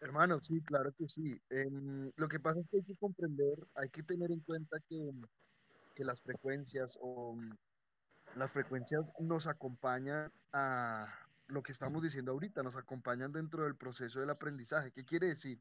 [0.00, 1.40] Hermano, sí, claro que sí.
[1.50, 5.10] Em, lo que pasa es que hay que comprender, hay que tener en cuenta que,
[5.94, 7.50] que las frecuencias o mm,
[8.36, 11.08] las frecuencias nos acompañan a
[11.48, 14.90] lo que estamos diciendo ahorita, nos acompañan dentro del proceso del aprendizaje.
[14.92, 15.60] ¿Qué quiere decir?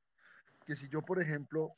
[0.65, 1.75] Que si yo, por ejemplo,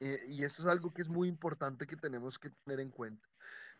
[0.00, 3.26] eh, y esto es algo que es muy importante que tenemos que tener en cuenta,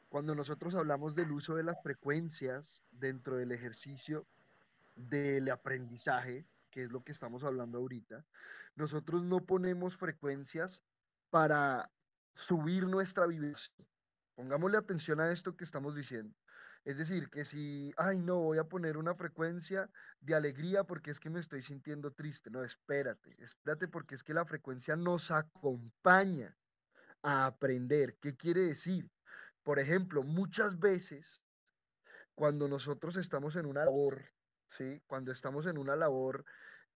[0.08, 4.26] cuando nosotros hablamos del uso de las frecuencias dentro del ejercicio
[4.96, 8.24] del aprendizaje, que es lo que estamos hablando ahorita,
[8.76, 10.82] nosotros no ponemos frecuencias
[11.30, 11.90] para
[12.34, 13.86] subir nuestra vibración.
[14.34, 16.34] Pongámosle atención a esto que estamos diciendo.
[16.84, 19.90] Es decir, que si, ay, no, voy a poner una frecuencia
[20.20, 22.50] de alegría porque es que me estoy sintiendo triste.
[22.50, 26.56] No, espérate, espérate porque es que la frecuencia nos acompaña
[27.22, 28.16] a aprender.
[28.18, 29.10] ¿Qué quiere decir?
[29.62, 31.42] Por ejemplo, muchas veces
[32.34, 34.24] cuando nosotros estamos en una labor,
[34.70, 35.02] ¿sí?
[35.06, 36.44] Cuando estamos en una labor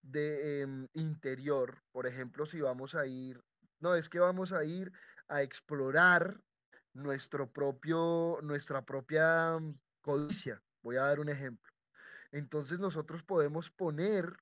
[0.02, 3.42] de em, interior, por ejemplo, si vamos a ir,
[3.80, 4.92] no, es que vamos a ir
[5.28, 6.40] a explorar
[6.92, 9.58] nuestro propio, nuestra propia
[10.00, 10.62] codicia.
[10.82, 11.72] Voy a dar un ejemplo.
[12.30, 14.36] Entonces nosotros podemos poner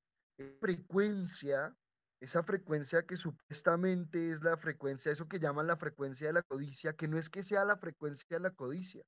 [0.60, 1.74] frecuencia
[2.22, 6.92] esa frecuencia que supuestamente es la frecuencia, eso que llaman la frecuencia de la codicia,
[6.92, 9.02] que no es que sea la frecuencia de la codicia,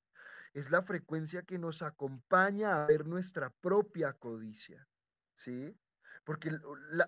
[0.55, 4.87] es la frecuencia que nos acompaña a ver nuestra propia codicia,
[5.35, 5.77] ¿sí?
[6.23, 6.49] Porque,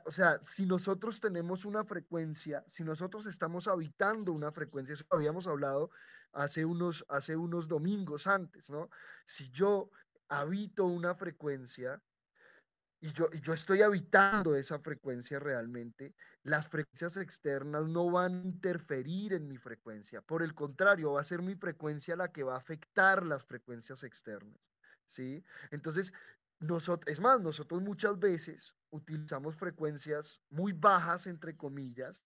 [0.06, 5.48] o sea, si nosotros tenemos una frecuencia, si nosotros estamos habitando una frecuencia, eso habíamos
[5.48, 5.92] hablado
[6.34, 8.90] hace unos, hace unos domingos antes, ¿no?
[9.26, 9.92] Si yo
[10.28, 12.04] habito una frecuencia,
[13.00, 19.34] y yo, yo estoy habitando esa frecuencia realmente, las frecuencias externas no van a interferir
[19.34, 20.22] en mi frecuencia.
[20.22, 24.04] Por el contrario, va a ser mi frecuencia la que va a afectar las frecuencias
[24.04, 24.60] externas.
[25.06, 25.44] ¿Sí?
[25.72, 26.12] Entonces,
[26.60, 32.26] nosotros, es más, nosotros muchas veces utilizamos frecuencias muy bajas, entre comillas,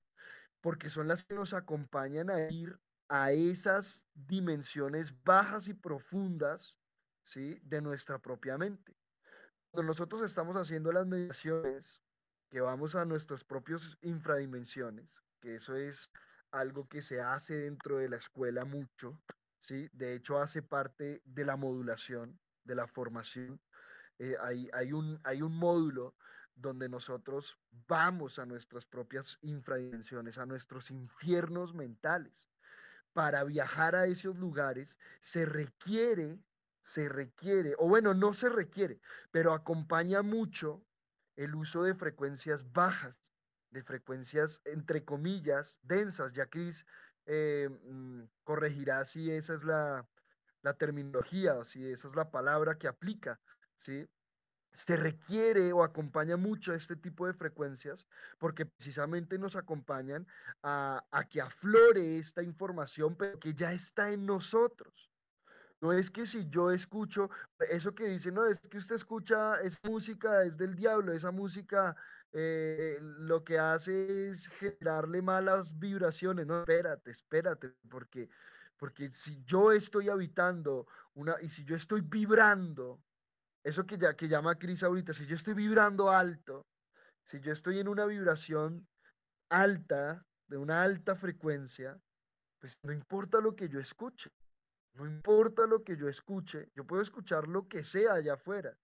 [0.61, 6.79] porque son las que nos acompañan a ir a esas dimensiones bajas y profundas
[7.25, 7.59] ¿sí?
[7.63, 9.00] de nuestra propia mente.
[9.71, 12.01] Cuando nosotros estamos haciendo las meditaciones,
[12.49, 15.09] que vamos a nuestras propias infradimensiones,
[15.39, 16.11] que eso es
[16.51, 19.17] algo que se hace dentro de la escuela mucho,
[19.59, 19.87] ¿sí?
[19.93, 23.61] De hecho, hace parte de la modulación, de la formación.
[24.19, 26.15] Eh, hay, hay, un, hay un módulo
[26.53, 27.57] donde nosotros
[27.87, 32.49] vamos a nuestras propias infradimensiones, a nuestros infiernos mentales.
[33.13, 36.37] Para viajar a esos lugares se requiere,
[36.83, 38.99] se requiere, o bueno, no se requiere,
[39.31, 40.83] pero acompaña mucho
[41.35, 43.19] el uso de frecuencias bajas,
[43.69, 46.33] de frecuencias entre comillas densas.
[46.33, 46.85] Ya Cris
[47.25, 50.07] eh, mm, corregirá si esa es la,
[50.61, 53.39] la terminología o si esa es la palabra que aplica,
[53.77, 54.07] ¿sí?
[54.73, 58.07] se requiere o acompaña mucho este tipo de frecuencias
[58.37, 60.25] porque precisamente nos acompañan
[60.63, 64.90] a, a, que aflore esta información, pero que ya está en nosotros.
[65.81, 67.29] No es que si yo escucho
[67.69, 71.95] eso que dice, no, es que usted escucha, esa música es del diablo, esa música
[72.31, 76.45] eh, lo que hace es generarle malas vibraciones.
[76.45, 78.29] No, espérate, espérate, porque,
[78.77, 83.01] porque si yo estoy habitando una, y si yo estoy vibrando
[83.63, 86.67] eso que, ya, que llama Cris ahorita, si yo estoy vibrando alto,
[87.23, 88.87] si yo estoy en una vibración
[89.49, 91.99] alta, de una alta frecuencia,
[92.59, 94.29] pues no importa lo que yo escuche,
[94.93, 98.77] no importa lo que yo escuche, yo puedo escuchar lo que sea allá afuera,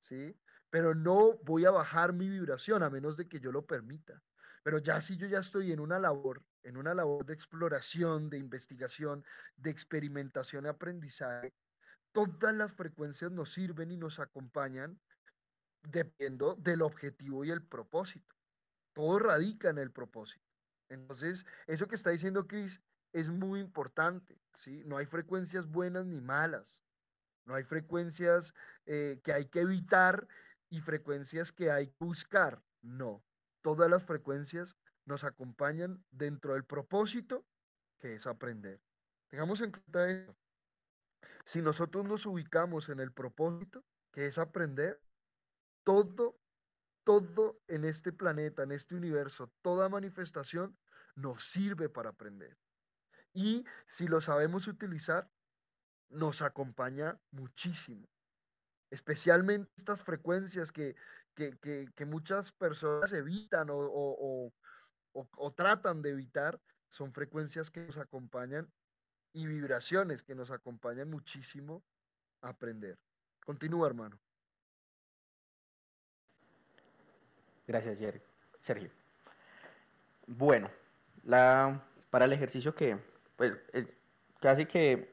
[0.00, 0.36] ¿sí?
[0.70, 4.20] Pero no voy a bajar mi vibración a menos de que yo lo permita.
[4.64, 8.38] Pero ya si yo ya estoy en una labor, en una labor de exploración, de
[8.38, 9.24] investigación,
[9.56, 11.54] de experimentación y aprendizaje,
[12.12, 14.98] todas las frecuencias nos sirven y nos acompañan
[15.82, 18.34] dependiendo del objetivo y el propósito.
[18.94, 20.44] Todo radica en el propósito.
[20.88, 22.80] Entonces, eso que está diciendo Chris
[23.14, 24.82] es muy importante, ¿sí?
[24.84, 26.82] No hay frecuencias buenas ni malas.
[27.46, 28.52] No hay frecuencias
[28.86, 30.26] eh, que hay que evitar
[30.68, 32.60] y frecuencias que hay que buscar.
[32.82, 33.24] No.
[33.62, 37.46] Todas las frecuencias nos acompañan dentro del propósito
[38.00, 38.82] que es aprender.
[39.28, 40.36] Tengamos en cuenta esto.
[41.44, 45.00] Si nosotros nos ubicamos en el propósito, que es aprender,
[45.84, 46.36] todo,
[47.04, 50.76] todo en este planeta, en este universo, toda manifestación
[51.14, 52.58] nos sirve para aprender.
[53.34, 55.28] Y si lo sabemos utilizar,
[56.08, 58.08] nos acompaña muchísimo.
[58.90, 60.94] Especialmente estas frecuencias que,
[61.34, 64.52] que, muchas personas evitan o,
[65.12, 66.60] o tratan de evitar,
[66.90, 68.72] son frecuencias que nos acompañan
[69.32, 71.84] y vibraciones que nos acompañan muchísimo
[72.40, 72.96] a aprender.
[73.44, 74.18] Continúa, hermano.
[77.66, 77.98] Gracias,
[78.62, 78.90] Sergio.
[80.26, 80.70] Bueno,
[81.24, 82.98] la, para el ejercicio que,
[83.36, 83.52] pues,
[84.40, 85.12] casi que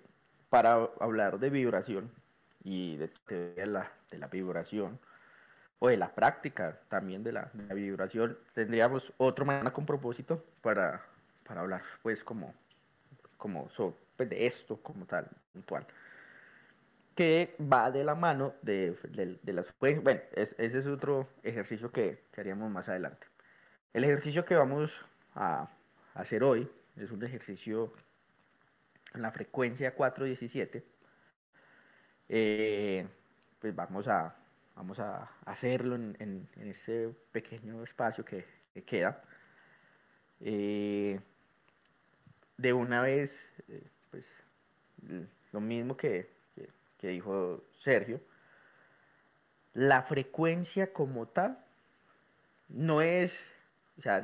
[0.49, 2.11] para hablar de vibración
[2.63, 3.09] y de,
[3.65, 4.99] la, de la vibración,
[5.83, 11.01] o de la práctica también de la, vibración, tendríamos otro mañana con propósito para,
[11.43, 12.53] para hablar, pues, como,
[13.37, 13.67] como
[14.15, 15.87] pues, de esto como tal, puntual,
[17.15, 18.95] que va de la mano de,
[19.43, 19.65] las...
[19.79, 23.25] Pues, bueno, ese es otro ejercicio que, haríamos más adelante.
[23.91, 24.91] El ejercicio que vamos
[25.33, 25.67] a
[26.13, 27.91] hacer hoy es un ejercicio
[29.13, 30.83] en la frecuencia 417.
[32.29, 33.07] Eh,
[33.59, 34.35] pues vamos a,
[34.75, 38.45] vamos a hacerlo en, en, ese pequeño espacio que,
[38.85, 39.21] queda.
[40.39, 41.19] Eh,
[42.57, 43.31] de una vez
[43.67, 43.83] eh,
[45.51, 46.29] lo mismo que,
[47.01, 48.21] dijo Sergio,
[49.73, 51.57] la frecuencia como tal
[52.69, 53.33] no es,
[53.97, 54.23] o sea,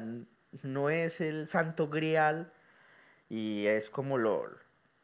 [0.63, 2.51] no es el santo grial
[3.29, 4.47] y es como lo,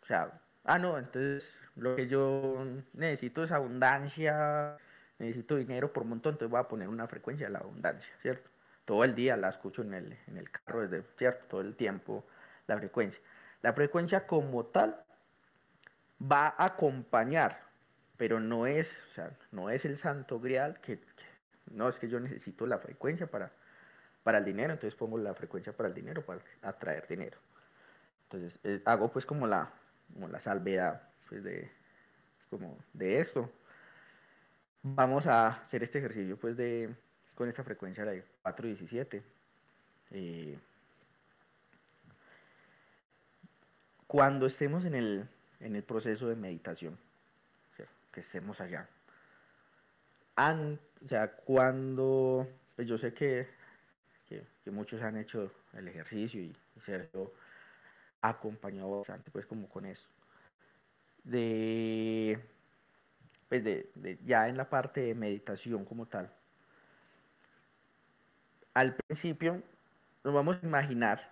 [0.03, 0.31] o sea,
[0.65, 1.43] ah, no, entonces
[1.75, 4.77] lo que yo necesito es abundancia,
[5.17, 8.49] necesito dinero por un montón, entonces voy a poner una frecuencia de la abundancia, ¿cierto?
[8.85, 11.45] Todo el día la escucho en el, en el carro, desde, ¿cierto?
[11.47, 12.25] Todo el tiempo
[12.67, 13.19] la frecuencia.
[13.61, 15.01] La frecuencia como tal
[16.21, 17.61] va a acompañar,
[18.17, 20.99] pero no es, o sea, no es el santo grial que,
[21.71, 23.51] no es que yo necesito la frecuencia para,
[24.23, 27.37] para el dinero, entonces pongo la frecuencia para el dinero, para atraer dinero.
[28.23, 29.71] Entonces eh, hago pues como la,
[30.13, 31.69] como la salvedad pues, de,
[32.49, 33.51] como de esto.
[34.83, 36.93] Vamos a hacer este ejercicio pues de
[37.35, 39.23] con esta frecuencia de 417.
[40.11, 40.57] Eh,
[44.07, 45.27] cuando estemos en el
[45.63, 46.97] en el proceso de meditación,
[48.11, 48.87] que estemos allá.
[50.37, 53.47] o sea, cuando, pues yo sé que,
[54.27, 56.55] que, muchos han hecho el ejercicio y,
[56.85, 57.42] Sergio ha
[58.23, 60.07] acompañado bastante pues como con eso.
[61.23, 62.39] De,
[63.49, 66.31] pues de, ya en la parte de meditación como tal.
[68.73, 69.61] Al principio
[70.23, 71.31] nos vamos a imaginar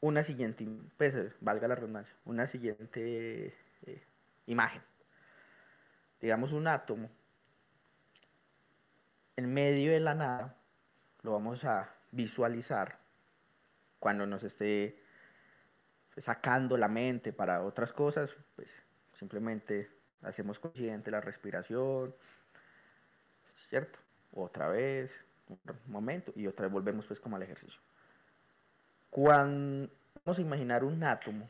[0.00, 3.54] una siguiente, pues valga la redundancia, una siguiente
[3.86, 4.02] eh,
[4.46, 4.80] imagen.
[6.20, 7.10] Digamos un átomo
[9.36, 10.56] en medio de la nada,
[11.22, 12.98] lo vamos a visualizar
[13.98, 15.00] cuando nos esté
[16.24, 18.68] sacando la mente para otras cosas, pues
[19.18, 19.90] simplemente
[20.22, 22.14] hacemos consciente la respiración,
[23.68, 23.98] ¿cierto?
[24.32, 25.10] Otra vez,
[25.48, 27.80] un momento, y otra vez volvemos pues como al ejercicio.
[29.10, 29.90] Cuando
[30.24, 31.48] vamos a imaginar un átomo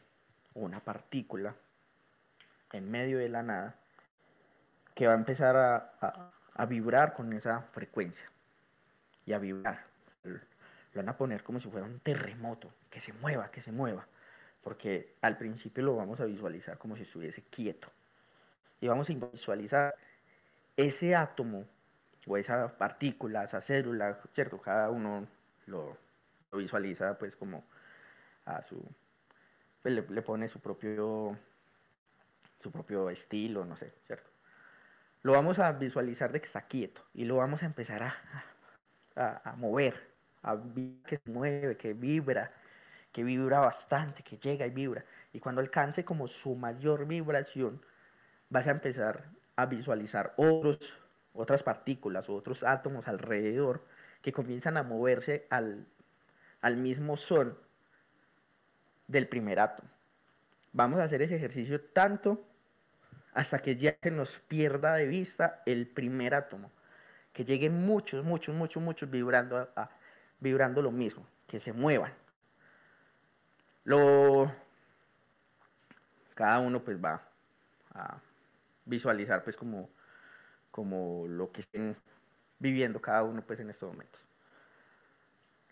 [0.55, 1.55] o una partícula
[2.73, 3.75] en medio de la nada,
[4.95, 8.31] que va a empezar a, a vibrar con esa frecuencia
[9.25, 9.85] y a vibrar.
[10.25, 10.41] Lo
[10.95, 14.07] van a poner como si fuera un terremoto, que se mueva, que se mueva,
[14.63, 17.89] porque al principio lo vamos a visualizar como si estuviese quieto.
[18.81, 19.95] Y vamos a visualizar
[20.77, 21.65] ese átomo
[22.27, 24.61] o esa partícula, esa célula, ¿cierto?
[24.61, 25.27] Cada uno
[25.67, 25.97] lo,
[26.53, 27.65] visualiza pues como
[28.45, 28.83] a su,
[29.83, 31.37] pues, le, pone su propio,
[32.63, 34.29] su propio estilo, no sé, ¿cierto?
[35.23, 39.53] lo vamos a visualizar de que está quieto y lo vamos a empezar a, a,
[39.57, 39.95] mover,
[40.43, 40.57] a
[41.07, 42.53] que se mueve, que vibra,
[43.19, 45.05] que vibra bastante, que llega y vibra.
[45.33, 47.83] Y cuando alcance como su mayor vibración,
[48.49, 49.25] vas a empezar
[49.57, 50.79] a visualizar otros,
[51.35, 53.83] otras partículas o otros átomos alrededor
[54.23, 55.85] que comienzan a moverse al,
[56.61, 57.59] al mismo son
[59.09, 59.89] del primer átomo.
[60.73, 62.47] Vamos a hacer ese ejercicio tanto
[63.35, 66.71] hasta que ya se nos pierda de vista el primer átomo,
[67.33, 69.91] que lleguen muchos, muchos, muchos, muchos vibrando, a,
[70.39, 72.13] vibrando lo mismo, que se muevan.
[73.89, 74.53] Lo,
[76.35, 77.23] cada uno pues va
[77.95, 78.19] a
[78.85, 79.89] visualizar pues como,
[80.71, 81.97] como lo que estén
[82.59, 84.21] viviendo cada uno pues en estos momentos.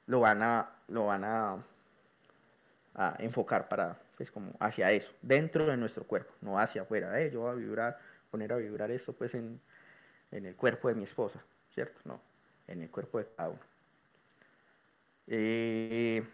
[0.06, 1.62] Lo van a, lo van a,
[3.18, 7.40] enfocar para pues como hacia eso, dentro de nuestro cuerpo, no hacia afuera, eh, yo
[7.40, 7.98] voy a vibrar,
[8.30, 9.60] poner a vibrar esto pues en,
[10.30, 11.38] en el cuerpo de mi esposa,
[11.74, 12.00] ¿cierto?
[12.06, 12.18] No,
[12.66, 13.60] en el cuerpo de cada uno.
[15.26, 16.26] Eh,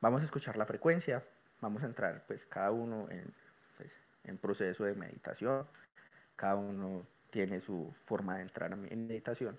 [0.00, 1.22] vamos a escuchar la frecuencia,
[1.60, 3.32] vamos a entrar pues cada uno en,
[3.76, 3.90] pues,
[4.40, 5.66] proceso de meditación,
[6.36, 9.58] cada uno tiene su forma de entrar en meditación.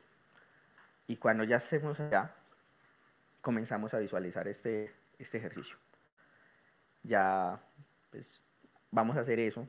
[1.07, 2.31] Y cuando ya estemos allá,
[3.41, 5.77] comenzamos a visualizar este, este ejercicio
[7.03, 7.59] ya
[8.11, 8.25] pues,
[8.91, 9.67] vamos a hacer eso.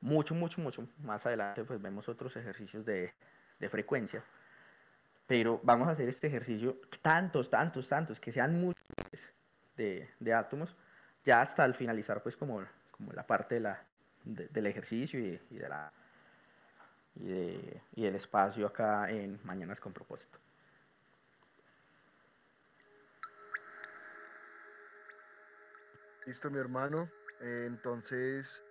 [0.00, 3.12] Mucho, mucho, mucho más adelante pues vemos otros ejercicios de,
[3.70, 4.24] frecuencia.
[5.28, 8.82] Pero vamos a hacer este ejercicio tantos, tantos, tantos, que sean muchos
[9.82, 10.74] de, de átomos,
[11.24, 13.82] ya hasta al finalizar pues como, como la parte de la,
[14.24, 15.92] del ejercicio y, de la
[17.16, 20.38] y, de, y del espacio acá en Mañanas con propósito.
[26.26, 27.10] Listo, mi hermano.
[27.40, 28.62] Eh, entonces,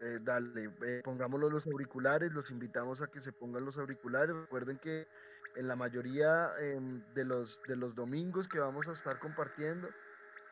[0.00, 4.34] eh, dale, eh, los auriculares, los invitamos a que se pongan los auriculares.
[4.34, 5.06] Recuerden que
[5.56, 9.88] en la mayoría em, de, los, de los domingos que vamos a estar compartiendo,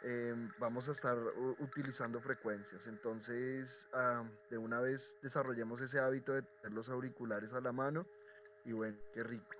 [0.02, 1.16] em, vamos a estar
[1.58, 2.86] utilizando frecuencias.
[2.86, 8.06] Entonces, ah, de una vez desarrollemos ese hábito de tener los auriculares a la mano
[8.64, 9.50] y bueno, qué rico.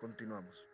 [0.00, 0.73] Continuamos.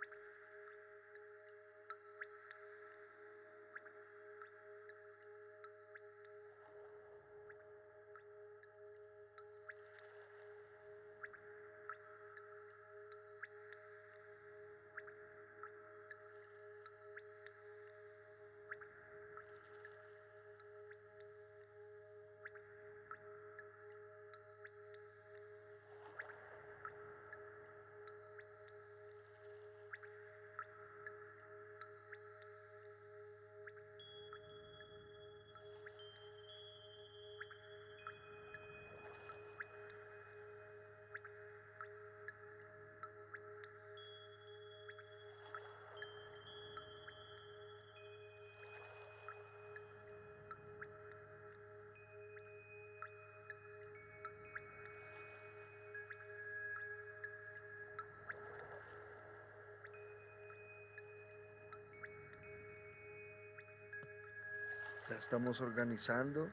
[65.10, 66.48] Ya estamos organizando.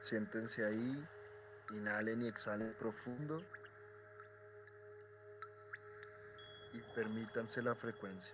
[0.00, 1.04] Siéntense ahí.
[1.72, 3.42] Inhalen y exhalen profundo.
[6.72, 8.32] Y permítanse la frecuencia.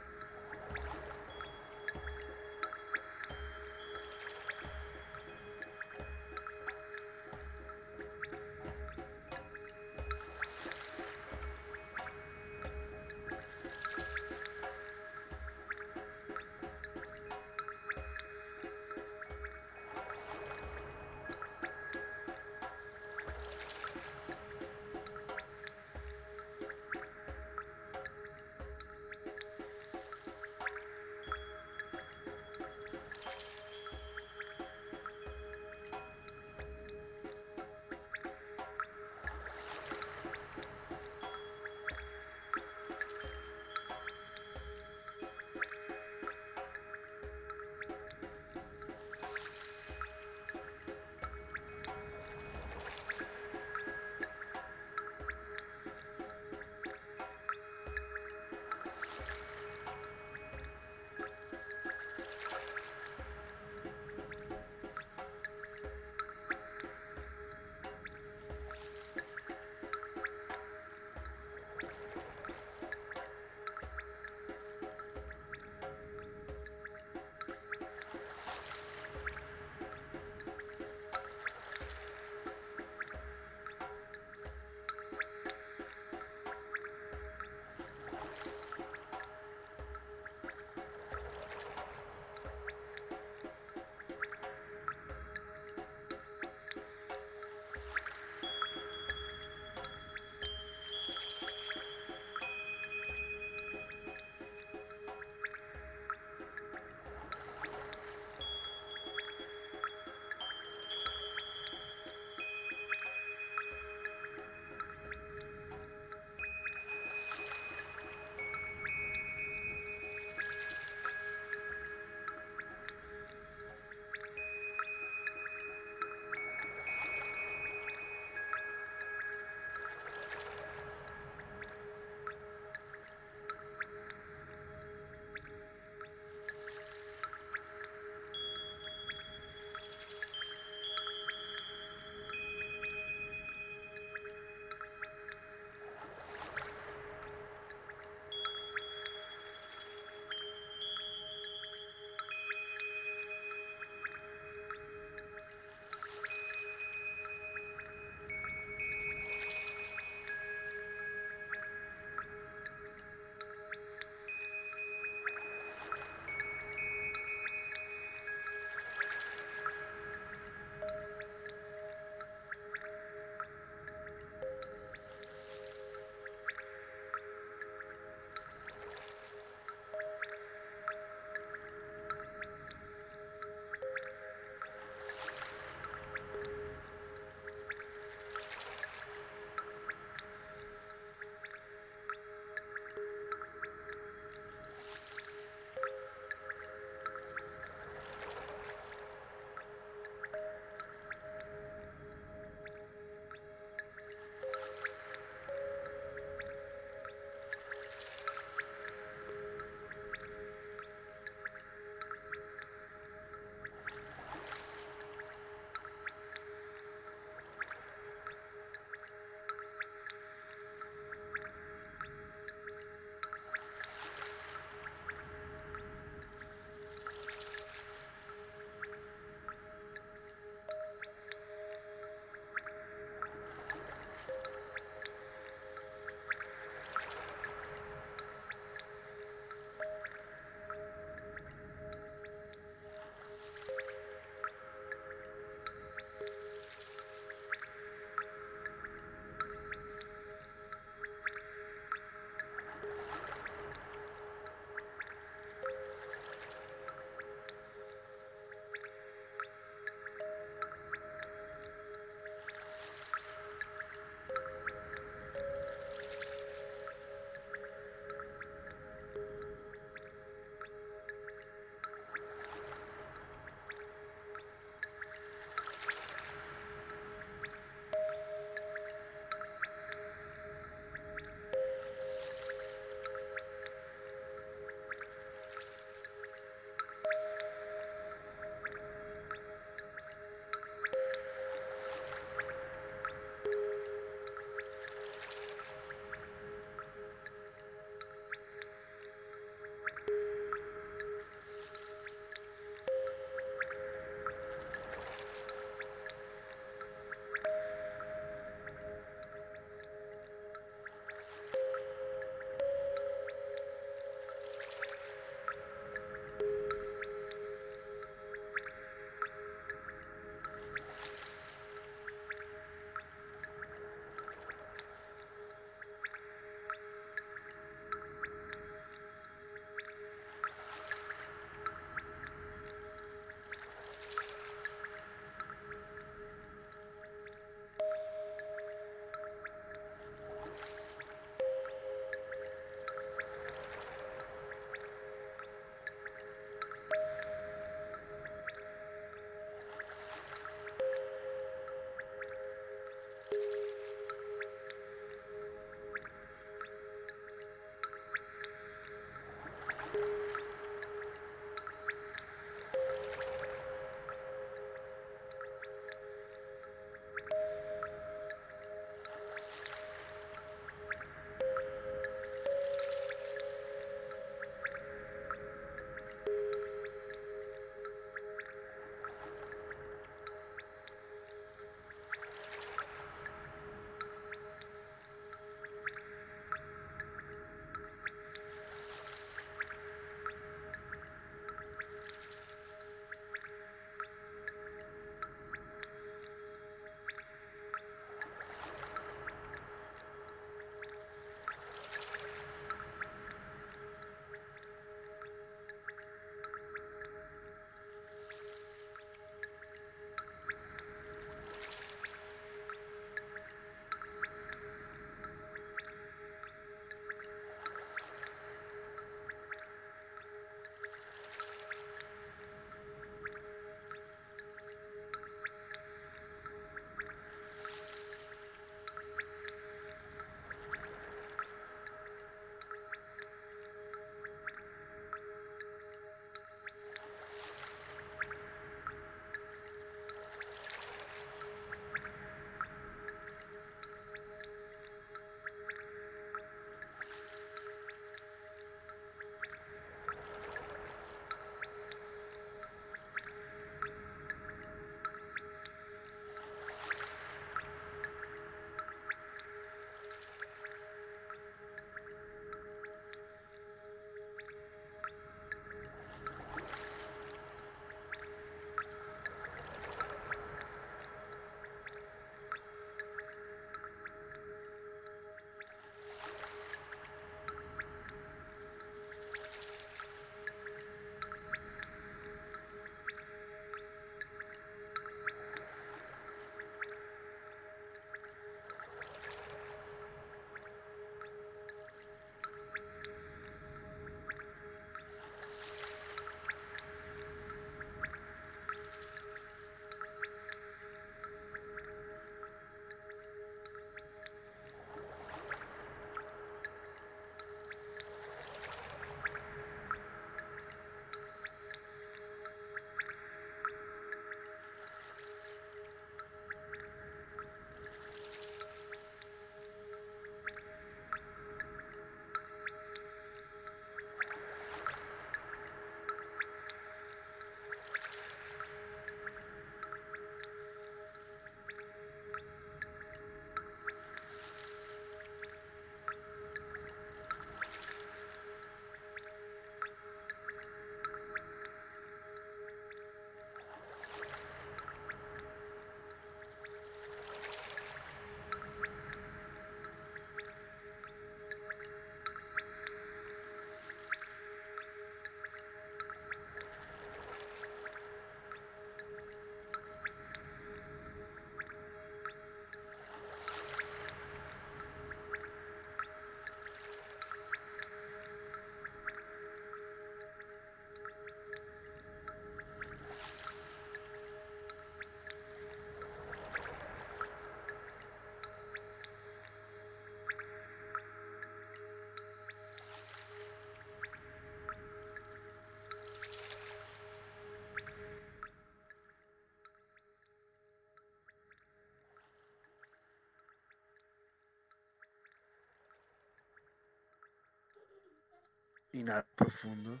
[598.96, 600.00] Inhala profundo.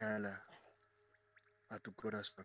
[0.00, 0.44] Inhala
[1.68, 2.44] a tu corazón.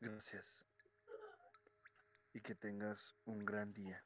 [0.00, 0.64] Gracias.
[2.34, 4.00] Y que tengas un gran día.